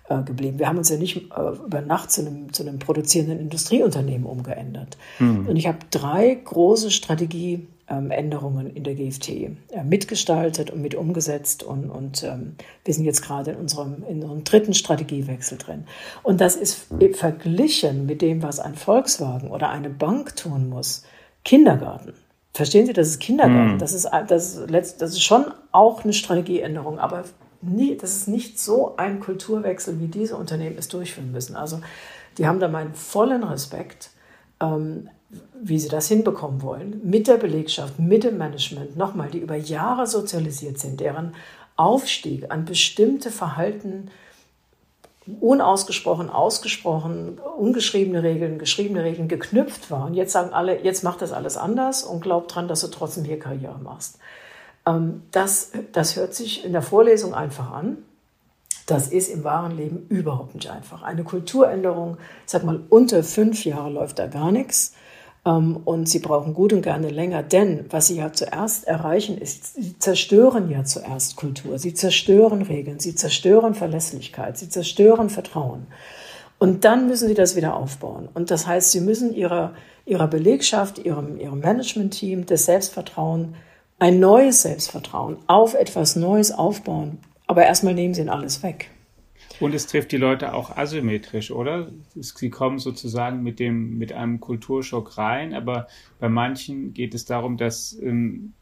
[0.10, 0.60] äh, geblieben.
[0.60, 4.98] Wir haben uns ja nicht äh, über Nacht zu einem, zu einem produzierenden Industrieunternehmen umgeändert.
[5.20, 5.48] Mhm.
[5.48, 11.64] Und ich habe drei große Strategie Änderungen in der GFT äh, mitgestaltet und mit umgesetzt.
[11.64, 15.86] Und, und ähm, wir sind jetzt gerade in unserem, in unserem dritten Strategiewechsel drin.
[16.24, 21.04] Und das ist verglichen mit dem, was ein Volkswagen oder eine Bank tun muss.
[21.44, 22.14] Kindergarten.
[22.54, 23.76] Verstehen Sie, das ist Kindergarten.
[23.76, 23.80] Mhm.
[23.80, 27.24] Das, ist, das, ist, das ist schon auch eine Strategieänderung, aber
[27.62, 31.56] nie, das ist nicht so ein Kulturwechsel, wie diese Unternehmen es durchführen müssen.
[31.56, 31.80] Also
[32.38, 34.12] die haben da meinen vollen Respekt.
[34.62, 35.10] Ähm,
[35.62, 40.08] wie sie das hinbekommen wollen, mit der Belegschaft, mit dem Management, nochmal, die über Jahre
[40.08, 41.34] sozialisiert sind, deren
[41.76, 44.10] Aufstieg an bestimmte Verhalten
[45.40, 50.08] unausgesprochen, ausgesprochen, ungeschriebene Regeln, geschriebene Regeln geknüpft war.
[50.08, 53.24] Und jetzt sagen alle, jetzt mach das alles anders und glaub dran, dass du trotzdem
[53.24, 54.18] hier Karriere machst.
[54.86, 57.98] Ähm, das, das hört sich in der Vorlesung einfach an.
[58.88, 61.04] Das ist im wahren Leben überhaupt nicht einfach.
[61.04, 64.94] Eine Kulturänderung, sag mal, unter fünf Jahre läuft da gar nichts.
[65.46, 69.76] Ähm, und sie brauchen gut und gerne länger, denn was sie ja zuerst erreichen, ist,
[69.76, 75.88] sie zerstören ja zuerst Kultur, sie zerstören Regeln, sie zerstören Verlässlichkeit, sie zerstören Vertrauen.
[76.60, 78.30] Und dann müssen sie das wieder aufbauen.
[78.36, 79.74] Und das heißt, sie müssen ihrer,
[80.06, 83.56] ihrer Belegschaft, ihrem, ihrem Management-Team das Selbstvertrauen,
[83.98, 87.18] ein neues Selbstvertrauen auf etwas Neues aufbauen.
[87.48, 88.92] Aber erstmal nehmen sie ihnen alles weg.
[89.62, 91.90] Und es trifft die Leute auch asymmetrisch, oder?
[92.16, 95.88] Sie kommen sozusagen mit dem, mit einem Kulturschock rein, aber
[96.20, 98.54] bei manchen geht es darum, dass ähm,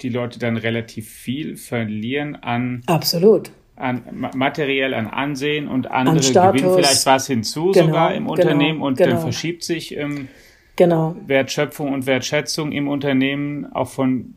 [0.00, 2.82] die Leute dann relativ viel verlieren an.
[2.86, 3.50] Absolut.
[3.76, 4.02] An,
[4.34, 8.82] materiell an Ansehen und andere an gewinnen vielleicht was hinzu genau, sogar im genau, Unternehmen
[8.82, 9.10] und genau.
[9.10, 10.28] dann verschiebt sich ähm,
[10.76, 11.16] genau.
[11.26, 14.34] Wertschöpfung und Wertschätzung im Unternehmen auch von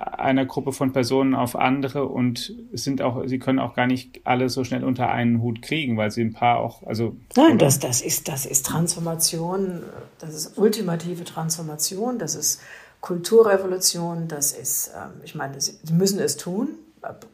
[0.00, 4.48] einer Gruppe von Personen auf andere und sind auch, sie können auch gar nicht alle
[4.48, 7.16] so schnell unter einen Hut kriegen, weil sie ein paar auch, also.
[7.36, 9.82] Nein, das, das ist, das ist Transformation,
[10.18, 12.60] das ist ultimative Transformation, das ist
[13.00, 16.68] Kulturrevolution, das ist, ähm, ich meine, sie müssen es tun,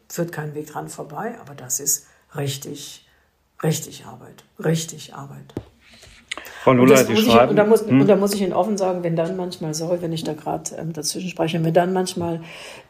[0.08, 3.06] führt keinen Weg dran vorbei, aber das ist richtig,
[3.62, 5.54] richtig Arbeit, richtig Arbeit.
[6.66, 8.00] Von Lula, und, ich, und, da muss, hm?
[8.00, 10.74] und da muss ich Ihnen offen sagen, wenn dann manchmal, sorry, wenn ich da gerade
[10.76, 12.40] ähm, dazwischen spreche, wenn dann manchmal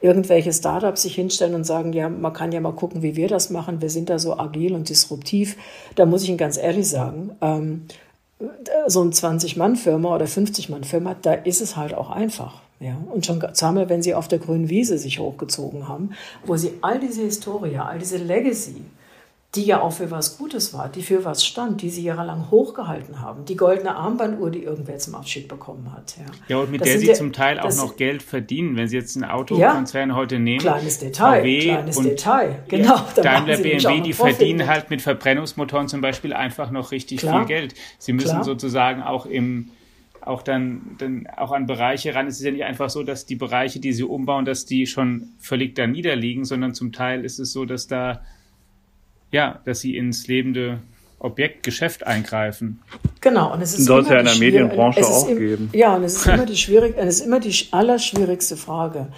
[0.01, 3.51] irgendwelche Startups sich hinstellen und sagen, ja, man kann ja mal gucken, wie wir das
[3.51, 5.59] machen, wir sind da so agil und disruptiv,
[5.95, 7.83] da muss ich Ihnen ganz ehrlich sagen, ähm,
[8.87, 12.62] so ein 20-Mann-Firma oder 50-Mann-Firma, da ist es halt auch einfach.
[12.81, 16.12] Ja, und schon zusammen, wenn sie auf der grünen Wiese sich hochgezogen haben,
[16.47, 18.83] wo sie all diese Historie, all diese Legacy,
[19.57, 23.21] die ja auch für was Gutes war, die für was stand, die sie jahrelang hochgehalten
[23.21, 23.45] haben.
[23.47, 26.16] Die goldene Armbanduhr, die irgendwer zum Abschied bekommen hat.
[26.19, 28.77] Ja, ja und mit das der sie der, zum Teil auch noch Geld verdienen.
[28.77, 30.61] Wenn Sie jetzt einen Autokonzern ja, heute nehmen.
[30.61, 31.40] Kleines Detail.
[31.40, 32.62] VW kleines und Detail.
[32.69, 32.97] Genau.
[33.16, 34.69] Ja, Daimler, BMW, die verdienen mit.
[34.69, 37.40] halt mit Verbrennungsmotoren zum Beispiel einfach noch richtig Klar.
[37.40, 37.75] viel Geld.
[37.99, 38.45] Sie müssen Klar.
[38.45, 39.71] sozusagen auch im
[40.21, 42.27] auch dann, dann auch an Bereiche ran.
[42.27, 45.29] Es ist ja nicht einfach so, dass die Bereiche, die sie umbauen, dass die schon
[45.38, 48.23] völlig da niederliegen, sondern zum Teil ist es so, dass da,
[49.31, 50.81] ja, dass sie ins lebende
[51.19, 52.83] Objekt, Geschäft eingreifen.
[53.21, 55.71] Genau, und es ist Soll es ja in der Medienbranche auch im, geben.
[55.73, 59.09] Ja, und es ist immer die schwierig, es ist immer die allerschwierigste Frage,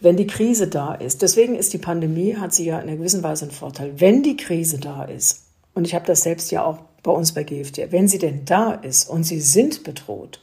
[0.00, 1.22] wenn die Krise da ist.
[1.22, 3.92] Deswegen ist die Pandemie, hat sie ja in einer gewissen Weise einen Vorteil.
[3.96, 7.44] Wenn die Krise da ist, und ich habe das selbst ja auch bei uns bei
[7.44, 10.40] GFT, wenn sie denn da ist und sie sind bedroht,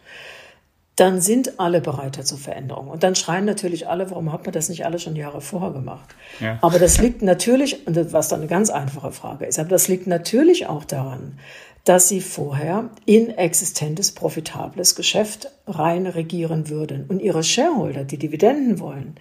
[0.96, 2.90] dann sind alle bereiter zur Veränderung.
[2.90, 6.16] Und dann schreien natürlich alle, warum hat man das nicht alle schon Jahre vorher gemacht?
[6.40, 6.60] Ja.
[6.62, 10.08] Aber das liegt natürlich, und was dann eine ganz einfache Frage ist, aber das liegt
[10.08, 11.40] natürlich auch daran,
[11.86, 17.06] dass sie vorher in existentes, profitables Geschäft rein regieren würden.
[17.08, 19.16] Und ihre Shareholder, die Dividenden wollen,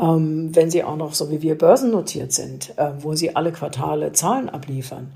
[0.00, 4.12] ähm, wenn sie auch noch so wie wir börsennotiert sind, äh, wo sie alle Quartale
[4.12, 5.12] Zahlen abliefern,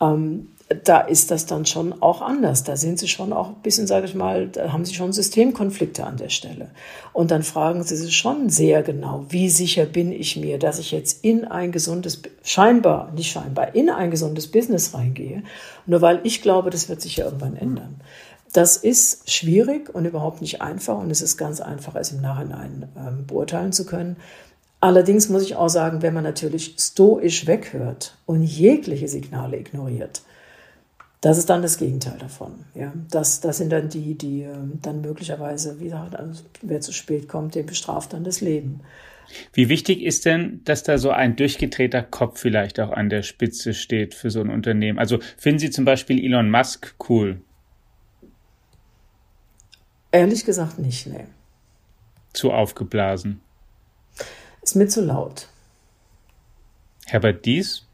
[0.00, 0.48] ähm,
[0.84, 2.62] da ist das dann schon auch anders.
[2.62, 6.04] Da sind sie schon auch ein bisschen, sage ich mal, da haben sie schon Systemkonflikte
[6.04, 6.70] an der Stelle.
[7.12, 10.92] Und dann fragen sie sich schon sehr genau, wie sicher bin ich mir, dass ich
[10.92, 15.42] jetzt in ein gesundes, scheinbar, nicht scheinbar, in ein gesundes Business reingehe,
[15.86, 18.00] nur weil ich glaube, das wird sich ja irgendwann ändern.
[18.52, 22.88] Das ist schwierig und überhaupt nicht einfach und es ist ganz einfach, es im Nachhinein
[22.96, 24.16] ähm, beurteilen zu können.
[24.80, 30.22] Allerdings muss ich auch sagen, wenn man natürlich stoisch weghört und jegliche Signale ignoriert,
[31.20, 32.64] das ist dann das Gegenteil davon.
[32.74, 36.92] Ja, das, das sind dann die, die ähm, dann möglicherweise, wie gesagt, also wer zu
[36.92, 38.80] spät kommt, der bestraft dann das Leben.
[39.52, 43.74] Wie wichtig ist denn, dass da so ein durchgedrehter Kopf vielleicht auch an der Spitze
[43.74, 44.98] steht für so ein Unternehmen?
[44.98, 47.40] Also finden Sie zum Beispiel Elon Musk cool?
[50.10, 51.26] Ehrlich gesagt nicht, nee.
[52.32, 53.40] Zu aufgeblasen?
[54.62, 55.48] Ist mir zu laut.
[57.06, 57.86] Herbert Dies?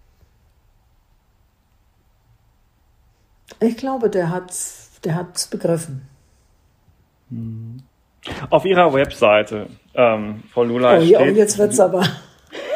[3.61, 4.53] Ich glaube, der hat
[5.05, 6.03] der hat's begriffen.
[8.51, 12.05] Auf Ihrer Webseite, ähm, Frau Lula, oh, steht, jetzt wird's aber.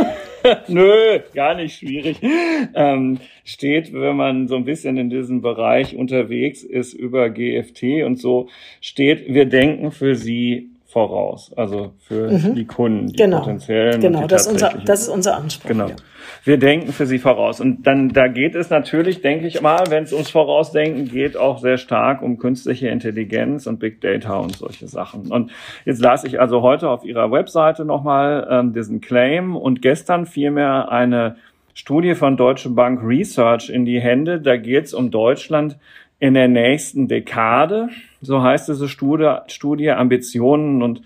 [0.69, 2.21] Nö, gar nicht schwierig.
[2.23, 8.19] Ähm, steht, wenn man so ein bisschen in diesem Bereich unterwegs ist über GFT und
[8.19, 8.49] so,
[8.81, 12.55] steht, wir denken für Sie voraus, also für mhm.
[12.57, 13.39] die Kunden, die genau.
[13.39, 14.01] potenziellen.
[14.01, 15.69] Genau, das, ist unser, das ist unser Anspruch.
[15.69, 15.89] Genau.
[15.89, 15.97] Ja.
[16.43, 17.61] Wir denken für sie voraus.
[17.61, 21.59] Und dann, da geht es natürlich, denke ich mal, wenn es ums Vorausdenken geht, auch
[21.59, 25.31] sehr stark um künstliche Intelligenz und Big Data und solche Sachen.
[25.31, 25.53] Und
[25.85, 30.91] jetzt las ich also heute auf ihrer Webseite nochmal ähm, diesen Claim und gestern vielmehr
[30.91, 31.37] eine
[31.75, 34.41] Studie von Deutsche Bank Research in die Hände.
[34.41, 35.79] Da geht es um Deutschland
[36.19, 41.03] in der nächsten Dekade, so heißt diese Studie, Studie Ambitionen und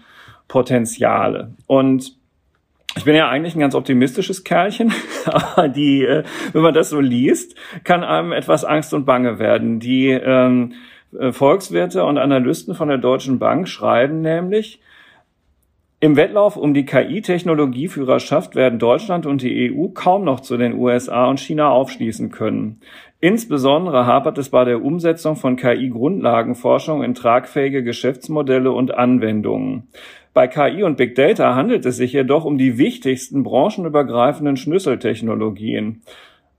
[0.48, 1.53] Potenziale.
[1.66, 2.16] Und
[2.96, 4.92] ich bin ja eigentlich ein ganz optimistisches Kerlchen,
[5.27, 9.81] aber die, äh, wenn man das so liest, kann einem etwas Angst und Bange werden.
[9.81, 10.74] Die ähm,
[11.18, 14.81] äh, Volkswirte und Analysten von der Deutschen Bank schreiben nämlich,
[16.00, 21.24] im Wettlauf um die KI-Technologieführerschaft werden Deutschland und die EU kaum noch zu den USA
[21.24, 22.81] und China aufschließen können.
[23.25, 29.89] Insbesondere hapert es bei der Umsetzung von KI-Grundlagenforschung in tragfähige Geschäftsmodelle und Anwendungen.
[30.35, 36.03] Bei KI und Big Data handelt es sich jedoch um die wichtigsten branchenübergreifenden Schlüsseltechnologien.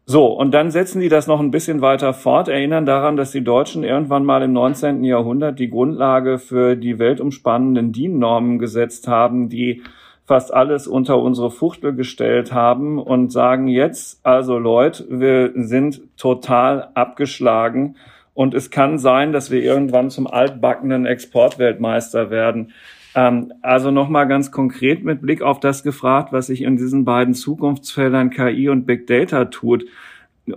[0.07, 3.43] So, und dann setzen die das noch ein bisschen weiter fort, erinnern daran, dass die
[3.43, 5.03] Deutschen irgendwann mal im 19.
[5.03, 9.83] Jahrhundert die Grundlage für die weltumspannenden DIN-Normen gesetzt haben, die
[10.25, 16.89] fast alles unter unsere Fuchtel gestellt haben und sagen jetzt, also Leute, wir sind total
[16.95, 17.95] abgeschlagen
[18.33, 22.73] und es kann sein, dass wir irgendwann zum altbackenen Exportweltmeister werden.
[23.15, 27.33] Ähm, also nochmal ganz konkret mit Blick auf das gefragt, was sich in diesen beiden
[27.33, 29.85] Zukunftsfeldern KI und Big Data tut.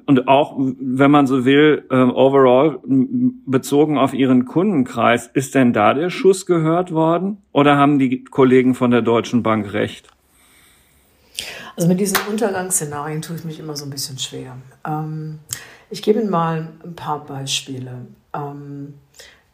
[0.05, 5.95] Und auch, wenn man so will, äh, overall bezogen auf Ihren Kundenkreis, ist denn da
[5.95, 7.39] der Schuss gehört worden?
[7.53, 10.09] Oder haben die Kollegen von der Deutschen Bank recht?
[11.75, 14.57] Also mit diesen Untergangsszenarien tue ich mich immer so ein bisschen schwer.
[14.87, 15.39] Ähm,
[15.91, 18.07] ich gebe Ihnen mal ein paar Beispiele.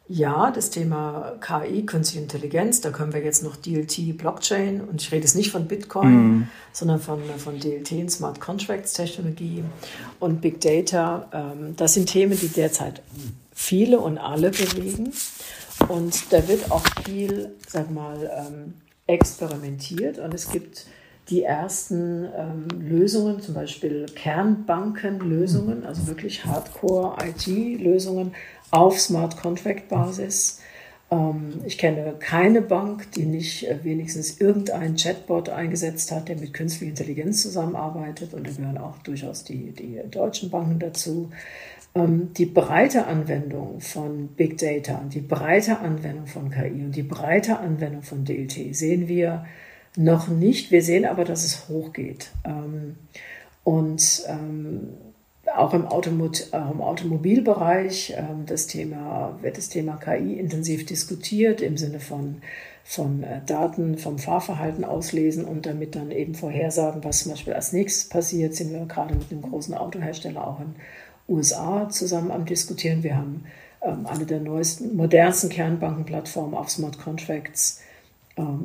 [0.07, 5.11] Ja, das Thema KI, Künstliche Intelligenz, da können wir jetzt noch DLT, Blockchain, und ich
[5.11, 6.49] rede jetzt nicht von Bitcoin, mm.
[6.73, 9.63] sondern von, von DLT, Smart Contracts Technologie
[10.19, 11.27] und Big Data.
[11.33, 13.01] Ähm, das sind Themen, die derzeit
[13.51, 15.11] viele und alle bewegen.
[15.87, 18.75] Und da wird auch viel, sag mal, ähm,
[19.07, 20.85] experimentiert und es gibt
[21.29, 28.33] die ersten ähm, Lösungen, zum Beispiel Kernbankenlösungen, also wirklich Hardcore-IT-Lösungen
[28.75, 30.59] auf Smart Contract-Basis.
[31.09, 36.53] Ähm, ich kenne keine Bank, die nicht äh, wenigstens irgendeinen Chatbot eingesetzt hat, der mit
[36.53, 38.33] künstlicher Intelligenz zusammenarbeitet.
[38.33, 41.31] Und da gehören auch durchaus die, die deutschen Banken dazu.
[41.95, 47.03] Ähm, die breite Anwendung von Big Data und die breite Anwendung von KI und die
[47.03, 49.45] breite Anwendung von DLT sehen wir
[49.95, 50.71] noch nicht.
[50.71, 52.31] Wir sehen aber, dass es hochgeht.
[52.43, 52.97] Ähm,
[53.63, 54.23] und
[55.57, 61.99] auch im, im Automobilbereich ähm, das Thema, wird das Thema KI intensiv diskutiert im Sinne
[61.99, 62.41] von,
[62.83, 67.73] von äh, Daten vom Fahrverhalten auslesen und damit dann eben vorhersagen, was zum Beispiel als
[67.73, 68.55] nächstes passiert.
[68.55, 70.75] Sind wir gerade mit einem großen Autohersteller auch in
[71.27, 73.03] USA zusammen am Diskutieren.
[73.03, 73.45] Wir haben
[73.81, 77.85] eine der neuesten, modernsten Kernbankenplattformen auf Smart Contracts ähm,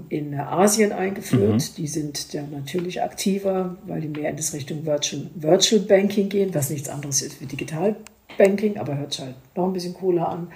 [0.08, 1.52] in Asien eingeführt.
[1.52, 1.74] Mhm.
[1.76, 6.54] Die sind ja natürlich aktiver, weil die mehr in das Richtung Virtual, Virtual Banking gehen,
[6.54, 7.94] was nichts anderes ist wie Digital
[8.36, 10.48] Banking, aber hört sich halt noch ein bisschen cooler an.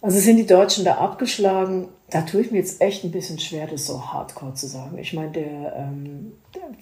[0.00, 1.88] Also sind die Deutschen da abgeschlagen.
[2.08, 4.96] Da tue ich mir jetzt echt ein bisschen schwer, das so hardcore zu sagen.
[4.96, 6.32] Ich meine, der, ähm,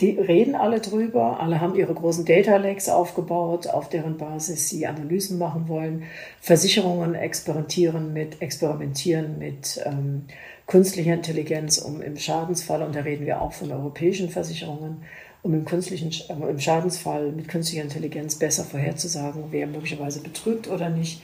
[0.01, 4.87] die reden alle drüber, alle haben ihre großen Data Lakes aufgebaut, auf deren Basis sie
[4.87, 6.05] Analysen machen wollen.
[6.41, 10.27] Versicherungen experimentieren mit, experimentieren mit ähm,
[10.67, 15.03] künstlicher Intelligenz, um im Schadensfall, und da reden wir auch von europäischen Versicherungen,
[15.43, 20.91] um im, künstlichen, äh, im Schadensfall mit künstlicher Intelligenz besser vorherzusagen, wer möglicherweise betrügt oder
[20.91, 21.23] nicht.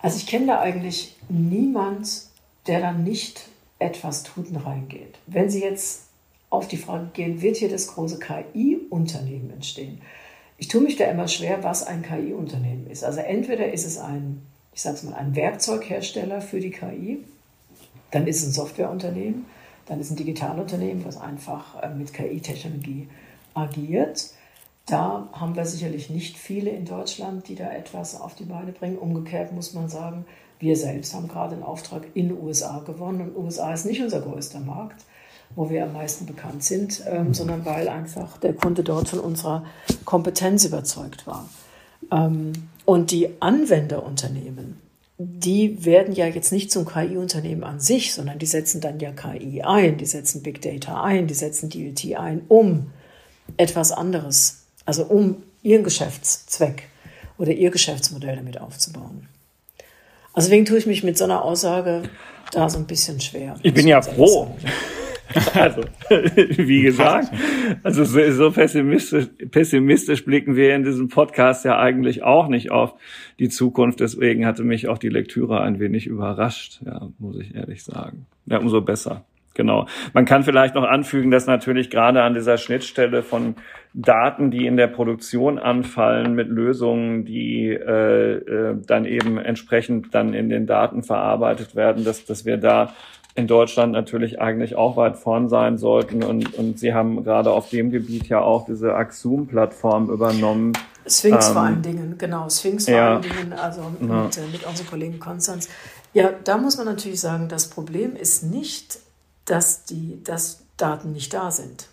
[0.00, 2.22] Also ich kenne da eigentlich niemand,
[2.66, 5.18] der dann nicht etwas tut und reingeht.
[5.26, 6.04] Wenn Sie jetzt
[6.48, 10.00] auf die Frage gehen, wird hier das große KI-Unternehmen entstehen?
[10.58, 13.04] Ich tue mich da immer schwer, was ein KI-Unternehmen ist.
[13.04, 17.24] Also entweder ist es ein, ich sage es mal, ein Werkzeughersteller für die KI,
[18.16, 19.44] dann ist es ein Softwareunternehmen,
[19.84, 23.08] dann ist es ein Digitalunternehmen, was einfach äh, mit KI-Technologie
[23.52, 24.30] agiert.
[24.86, 28.96] Da haben wir sicherlich nicht viele in Deutschland, die da etwas auf die Beine bringen.
[28.96, 30.24] Umgekehrt muss man sagen,
[30.58, 34.22] wir selbst haben gerade einen Auftrag in den USA gewonnen und USA ist nicht unser
[34.22, 35.04] größter Markt,
[35.54, 39.64] wo wir am meisten bekannt sind, ähm, sondern weil einfach der Kunde dort von unserer
[40.06, 41.46] Kompetenz überzeugt war.
[42.10, 42.52] Ähm,
[42.86, 44.85] und die Anwenderunternehmen,
[45.18, 49.62] die werden ja jetzt nicht zum KI-Unternehmen an sich, sondern die setzen dann ja KI
[49.62, 52.90] ein, die setzen Big Data ein, die setzen DLT ein, um
[53.56, 56.84] etwas anderes, also um ihren Geschäftszweck
[57.38, 59.28] oder ihr Geschäftsmodell damit aufzubauen.
[60.34, 62.02] Also deswegen tue ich mich mit so einer Aussage
[62.52, 63.56] da so ein bisschen schwer.
[63.62, 64.54] Ich bin ja froh.
[65.54, 67.32] Also, wie gesagt,
[67.82, 72.94] also so, pessimistisch, pessimistisch blicken wir in diesem Podcast ja eigentlich auch nicht auf
[73.38, 74.00] die Zukunft.
[74.00, 78.26] Deswegen hatte mich auch die Lektüre ein wenig überrascht, ja, muss ich ehrlich sagen.
[78.46, 79.24] Ja, umso besser.
[79.54, 79.86] Genau.
[80.12, 83.54] Man kann vielleicht noch anfügen, dass natürlich gerade an dieser Schnittstelle von
[83.94, 90.34] Daten, die in der Produktion anfallen, mit Lösungen, die äh, äh, dann eben entsprechend dann
[90.34, 92.92] in den Daten verarbeitet werden, dass, dass wir da
[93.36, 96.24] in Deutschland natürlich eigentlich auch weit vorn sein sollten.
[96.24, 100.72] Und, und Sie haben gerade auf dem Gebiet ja auch diese Axum-Plattform übernommen.
[101.06, 104.42] Sphinx ähm, vor allen Dingen, genau, Sphinx ja, vor allen Dingen, also mit, ja.
[104.42, 105.68] Äh, mit unserem Kollegen Konstanz.
[106.14, 108.98] Ja, da muss man natürlich sagen, das Problem ist nicht,
[109.44, 111.88] dass die dass Daten nicht da sind.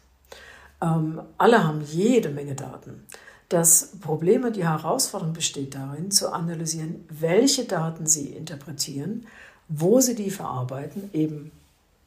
[0.81, 3.05] Ähm, alle haben jede Menge Daten.
[3.49, 9.27] Das Problem und die Herausforderung besteht darin, zu analysieren, welche Daten sie interpretieren
[9.67, 11.51] wo sie die verarbeiten, eben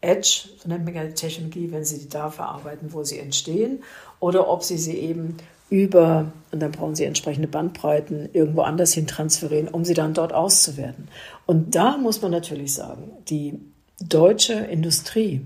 [0.00, 3.82] Edge, so nennt man ja die Technologie, wenn sie die da verarbeiten, wo sie entstehen,
[4.20, 5.36] oder ob sie sie eben
[5.68, 10.32] über, und dann brauchen sie entsprechende Bandbreiten, irgendwo anders hin transferieren, um sie dann dort
[10.32, 11.08] auszuwerten.
[11.44, 13.58] Und da muss man natürlich sagen, die
[14.00, 15.40] deutsche Industrie,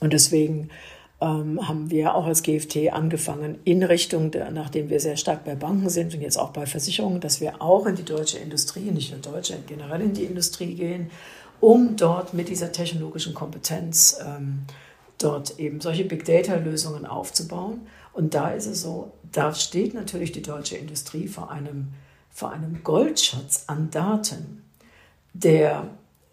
[0.00, 0.70] und deswegen
[1.20, 5.54] ähm, haben wir auch als GFT angefangen in Richtung, der, nachdem wir sehr stark bei
[5.54, 9.12] Banken sind und jetzt auch bei Versicherungen, dass wir auch in die deutsche Industrie, nicht
[9.12, 11.10] nur deutsche, generell in die Industrie gehen,
[11.60, 14.64] um dort mit dieser technologischen Kompetenz ähm,
[15.18, 17.86] dort eben solche Big Data-Lösungen aufzubauen.
[18.12, 21.88] Und da ist es so, da steht natürlich die deutsche Industrie vor einem,
[22.30, 24.62] vor einem Goldschatz an Daten.
[25.32, 25.88] Der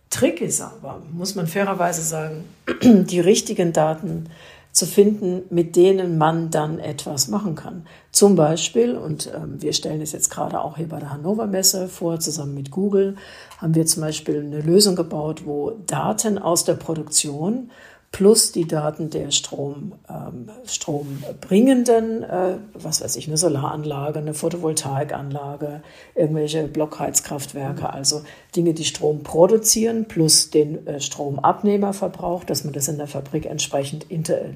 [0.09, 2.43] Trick ist aber, muss man fairerweise sagen,
[2.83, 4.29] die richtigen Daten
[4.73, 7.85] zu finden, mit denen man dann etwas machen kann.
[8.11, 11.87] Zum Beispiel, und ähm, wir stellen es jetzt gerade auch hier bei der Hannover Messe
[11.87, 13.15] vor, zusammen mit Google,
[13.59, 17.69] haben wir zum Beispiel eine Lösung gebaut, wo Daten aus der Produktion
[18.13, 25.81] plus die Daten der Strom, ähm, strombringenden, äh, was weiß ich, eine Solaranlage, eine Photovoltaikanlage,
[26.13, 28.21] irgendwelche Blockheizkraftwerke, also
[28.55, 34.05] Dinge, die Strom produzieren, plus den äh, Stromabnehmerverbrauch, dass man das in der Fabrik entsprechend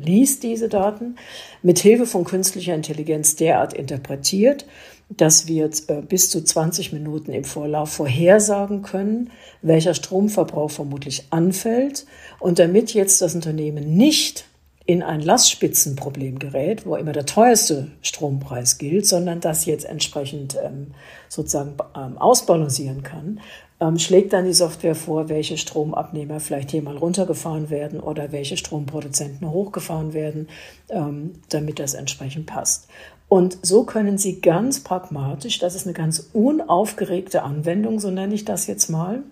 [0.05, 1.15] liest, diese Daten,
[1.63, 4.67] mit Hilfe von künstlicher Intelligenz derart interpretiert,
[5.09, 9.31] dass wir äh, bis zu 20 Minuten im Vorlauf vorhersagen können,
[9.61, 12.05] welcher Stromverbrauch vermutlich anfällt.
[12.39, 14.45] Und damit jetzt das Unternehmen nicht
[14.85, 20.93] in ein Lastspitzenproblem gerät, wo immer der teuerste Strompreis gilt, sondern das jetzt entsprechend ähm,
[21.27, 23.41] sozusagen ähm, ausbalancieren kann,
[23.79, 28.55] ähm, schlägt dann die Software vor, welche Stromabnehmer vielleicht hier mal runtergefahren werden oder welche
[28.55, 30.47] Stromproduzenten hochgefahren werden,
[30.89, 32.87] ähm, damit das entsprechend passt.
[33.29, 38.45] Und so können Sie ganz pragmatisch, das ist eine ganz unaufgeregte Anwendung, so nenne ich
[38.45, 39.23] das jetzt mal,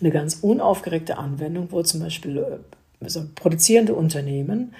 [0.00, 2.60] eine ganz unaufgeregte Anwendung, wo zum Beispiel
[3.00, 4.74] also produzierende Unternehmen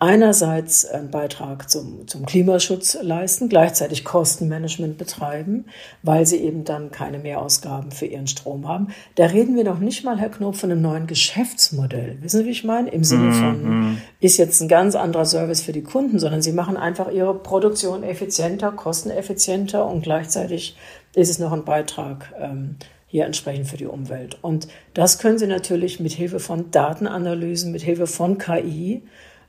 [0.00, 5.66] einerseits einen Beitrag zum, zum Klimaschutz leisten, gleichzeitig Kostenmanagement betreiben,
[6.02, 8.88] weil sie eben dann keine Mehrausgaben für ihren Strom haben.
[9.14, 12.18] Da reden wir noch nicht mal, Herr Knob, von einem neuen Geschäftsmodell.
[12.20, 12.90] Wissen Sie, wie ich meine?
[12.90, 13.96] Im Sinne von, mm -hmm.
[14.20, 18.02] ist jetzt ein ganz anderer Service für die Kunden, sondern sie machen einfach ihre Produktion
[18.02, 20.76] effizienter, kosteneffizienter und gleichzeitig
[21.14, 22.76] ist es noch ein Beitrag ähm,
[23.06, 24.38] hier entsprechend für die Umwelt.
[24.42, 29.04] Und das können Sie natürlich mit Hilfe von Datenanalysen, mit Hilfe von KI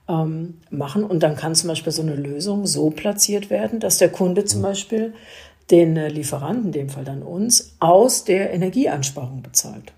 [0.08, 1.04] ähm, machen.
[1.04, 4.62] Und dann kann zum Beispiel so eine Lösung so platziert werden, dass der Kunde zum
[4.62, 5.14] Beispiel
[5.72, 9.94] den äh, Lieferanten, in dem Fall dann uns, aus der Energieeinsparung bezahlt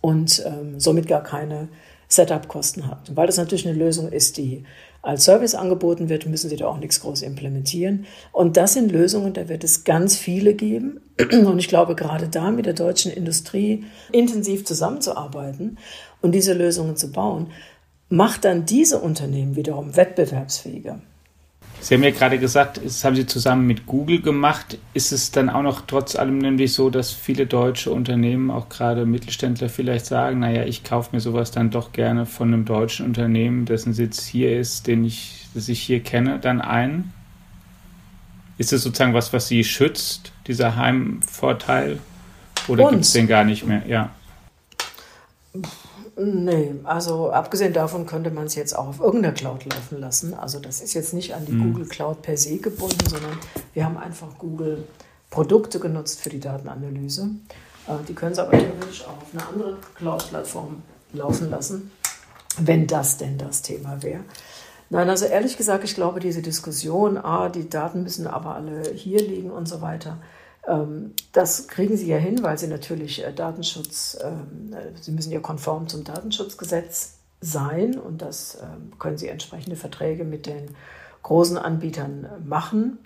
[0.00, 1.68] und ähm, somit gar keine
[2.08, 3.08] Setup-Kosten hat.
[3.08, 4.64] Und weil das natürlich eine Lösung ist, die
[5.04, 8.06] als Service angeboten wird, müssen Sie da auch nichts groß implementieren.
[8.32, 11.00] Und das sind Lösungen, da wird es ganz viele geben.
[11.30, 15.78] Und ich glaube, gerade da mit der deutschen Industrie intensiv zusammenzuarbeiten
[16.22, 17.48] und diese Lösungen zu bauen,
[18.14, 21.00] macht dann diese Unternehmen wiederum wettbewerbsfähiger.
[21.80, 24.78] Sie haben ja gerade gesagt, das haben Sie zusammen mit Google gemacht.
[24.94, 29.04] Ist es dann auch noch trotz allem nämlich so, dass viele deutsche Unternehmen, auch gerade
[29.04, 33.66] Mittelständler vielleicht sagen, naja, ich kaufe mir sowas dann doch gerne von einem deutschen Unternehmen,
[33.66, 37.12] dessen Sitz hier ist, den ich, das ich hier kenne, dann ein?
[38.56, 41.98] Ist es sozusagen was, was Sie schützt, dieser Heimvorteil?
[42.68, 43.82] Oder gibt es den gar nicht mehr?
[43.86, 44.10] Ja.
[46.16, 50.34] Nee, also abgesehen davon könnte man es jetzt auch auf irgendeiner Cloud laufen lassen.
[50.34, 51.72] Also das ist jetzt nicht an die mhm.
[51.72, 53.36] Google Cloud per se gebunden, sondern
[53.72, 54.84] wir haben einfach Google
[55.30, 57.30] Produkte genutzt für die Datenanalyse.
[57.88, 61.90] Äh, die können Sie aber theoretisch auch auf einer anderen Cloud-Plattform laufen lassen,
[62.58, 64.20] wenn das denn das Thema wäre.
[64.90, 69.20] Nein, also ehrlich gesagt, ich glaube, diese Diskussion, ah, die Daten müssen aber alle hier
[69.20, 70.18] liegen und so weiter,
[71.32, 75.40] das kriegen Sie ja hin, weil Sie natürlich äh, Datenschutz, ähm, äh, Sie müssen ja
[75.40, 80.70] konform zum Datenschutzgesetz sein und das ähm, können Sie entsprechende Verträge mit den
[81.22, 82.98] großen Anbietern äh, machen.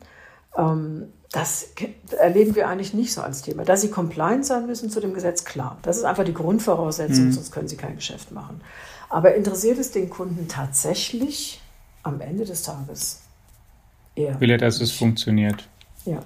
[1.31, 1.69] Das
[2.19, 3.65] erleben wir eigentlich nicht so als Thema.
[3.65, 5.79] Dass Sie compliant sein müssen zu dem Gesetz, klar.
[5.83, 7.33] Das ist einfach die Grundvoraussetzung, mhm.
[7.33, 8.61] sonst können Sie kein Geschäft machen.
[9.09, 11.61] Aber interessiert es den Kunden tatsächlich
[12.03, 13.21] am Ende des Tages
[14.17, 14.41] eher?
[14.41, 15.69] Will er, dass es funktioniert?
[16.05, 16.21] Ja.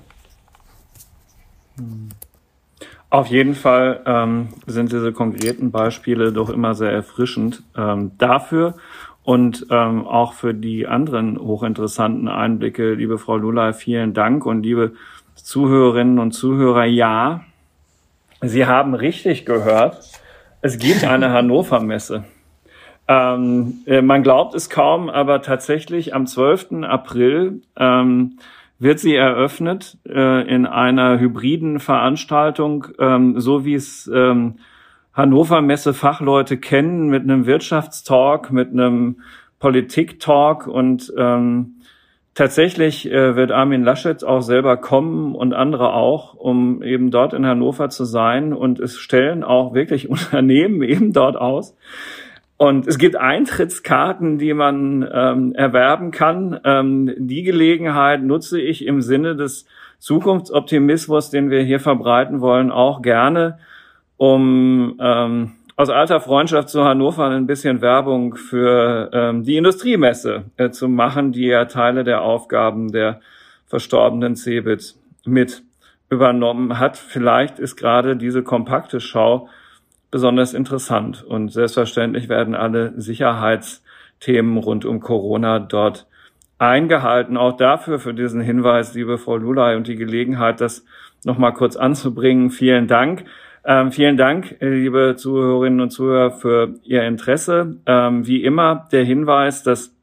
[3.11, 8.75] Auf jeden Fall ähm, sind diese konkreten Beispiele doch immer sehr erfrischend ähm, dafür
[9.23, 12.95] und ähm, auch für die anderen hochinteressanten Einblicke.
[12.95, 14.93] Liebe Frau Lula, vielen Dank und liebe
[15.35, 17.45] Zuhörerinnen und Zuhörer, ja,
[18.45, 20.01] Sie haben richtig gehört,
[20.63, 22.25] es gibt eine Hannover Messe.
[23.07, 26.83] Ähm, äh, man glaubt es kaum, aber tatsächlich am 12.
[26.83, 28.39] April ähm,
[28.83, 34.57] wird sie eröffnet äh, in einer hybriden Veranstaltung, ähm, so wie es ähm,
[35.15, 39.21] Hannover Messe Fachleute kennen, mit einem Wirtschaftstalk, mit einem
[39.61, 41.77] Politiktalk und ähm,
[42.35, 47.47] tatsächlich äh, wird Armin Laschet auch selber kommen und andere auch, um eben dort in
[47.47, 51.77] Hannover zu sein und es stellen auch wirklich Unternehmen eben dort aus.
[52.57, 56.61] Und es gibt Eintrittskarten, die man ähm, erwerben kann.
[56.65, 59.67] Ähm, die Gelegenheit nutze ich im Sinne des
[59.99, 63.59] Zukunftsoptimismus, den wir hier verbreiten wollen, auch gerne,
[64.17, 70.71] um ähm, aus alter Freundschaft zu Hannover ein bisschen Werbung für ähm, die Industriemesse äh,
[70.71, 73.21] zu machen, die ja Teile der Aufgaben der
[73.67, 74.95] verstorbenen Cebit
[75.25, 75.63] mit
[76.11, 76.97] übernommen hat.
[76.97, 79.49] Vielleicht ist gerade diese kompakte Schau
[80.13, 81.25] besonders interessant.
[81.25, 83.83] Und selbstverständlich werden alle Sicherheits
[84.21, 86.07] Themen rund um Corona dort
[86.59, 87.37] eingehalten.
[87.37, 90.85] Auch dafür, für diesen Hinweis, liebe Frau Lulay, und die Gelegenheit, das
[91.25, 92.51] nochmal kurz anzubringen.
[92.51, 93.25] Vielen Dank.
[93.65, 97.79] Ähm, vielen Dank, liebe Zuhörerinnen und Zuhörer, für Ihr Interesse.
[97.87, 99.97] Ähm, wie immer der Hinweis, dass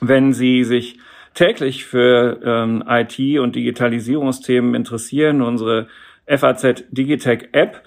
[0.00, 0.98] wenn Sie sich
[1.34, 5.86] täglich für ähm, IT- und Digitalisierungsthemen interessieren, unsere
[6.26, 7.82] FAZ Digitech App,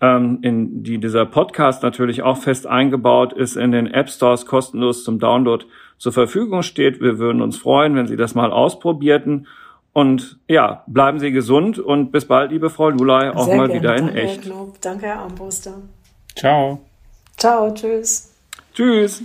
[0.00, 5.04] ähm, in die dieser Podcast natürlich auch fest eingebaut ist, in den App Stores kostenlos
[5.04, 5.64] zum Download
[5.98, 7.00] zur Verfügung steht.
[7.00, 9.46] Wir würden uns freuen, wenn Sie das mal ausprobierten.
[9.92, 13.80] Und ja, bleiben Sie gesund und bis bald, liebe Frau Lulay, auch Sehr mal gerne.
[13.80, 14.44] wieder in Danke, echt.
[14.44, 15.74] Herr Danke, Herr Armbruster.
[16.34, 16.80] Ciao.
[17.38, 18.34] Ciao, tschüss.
[18.74, 19.22] Tschüss.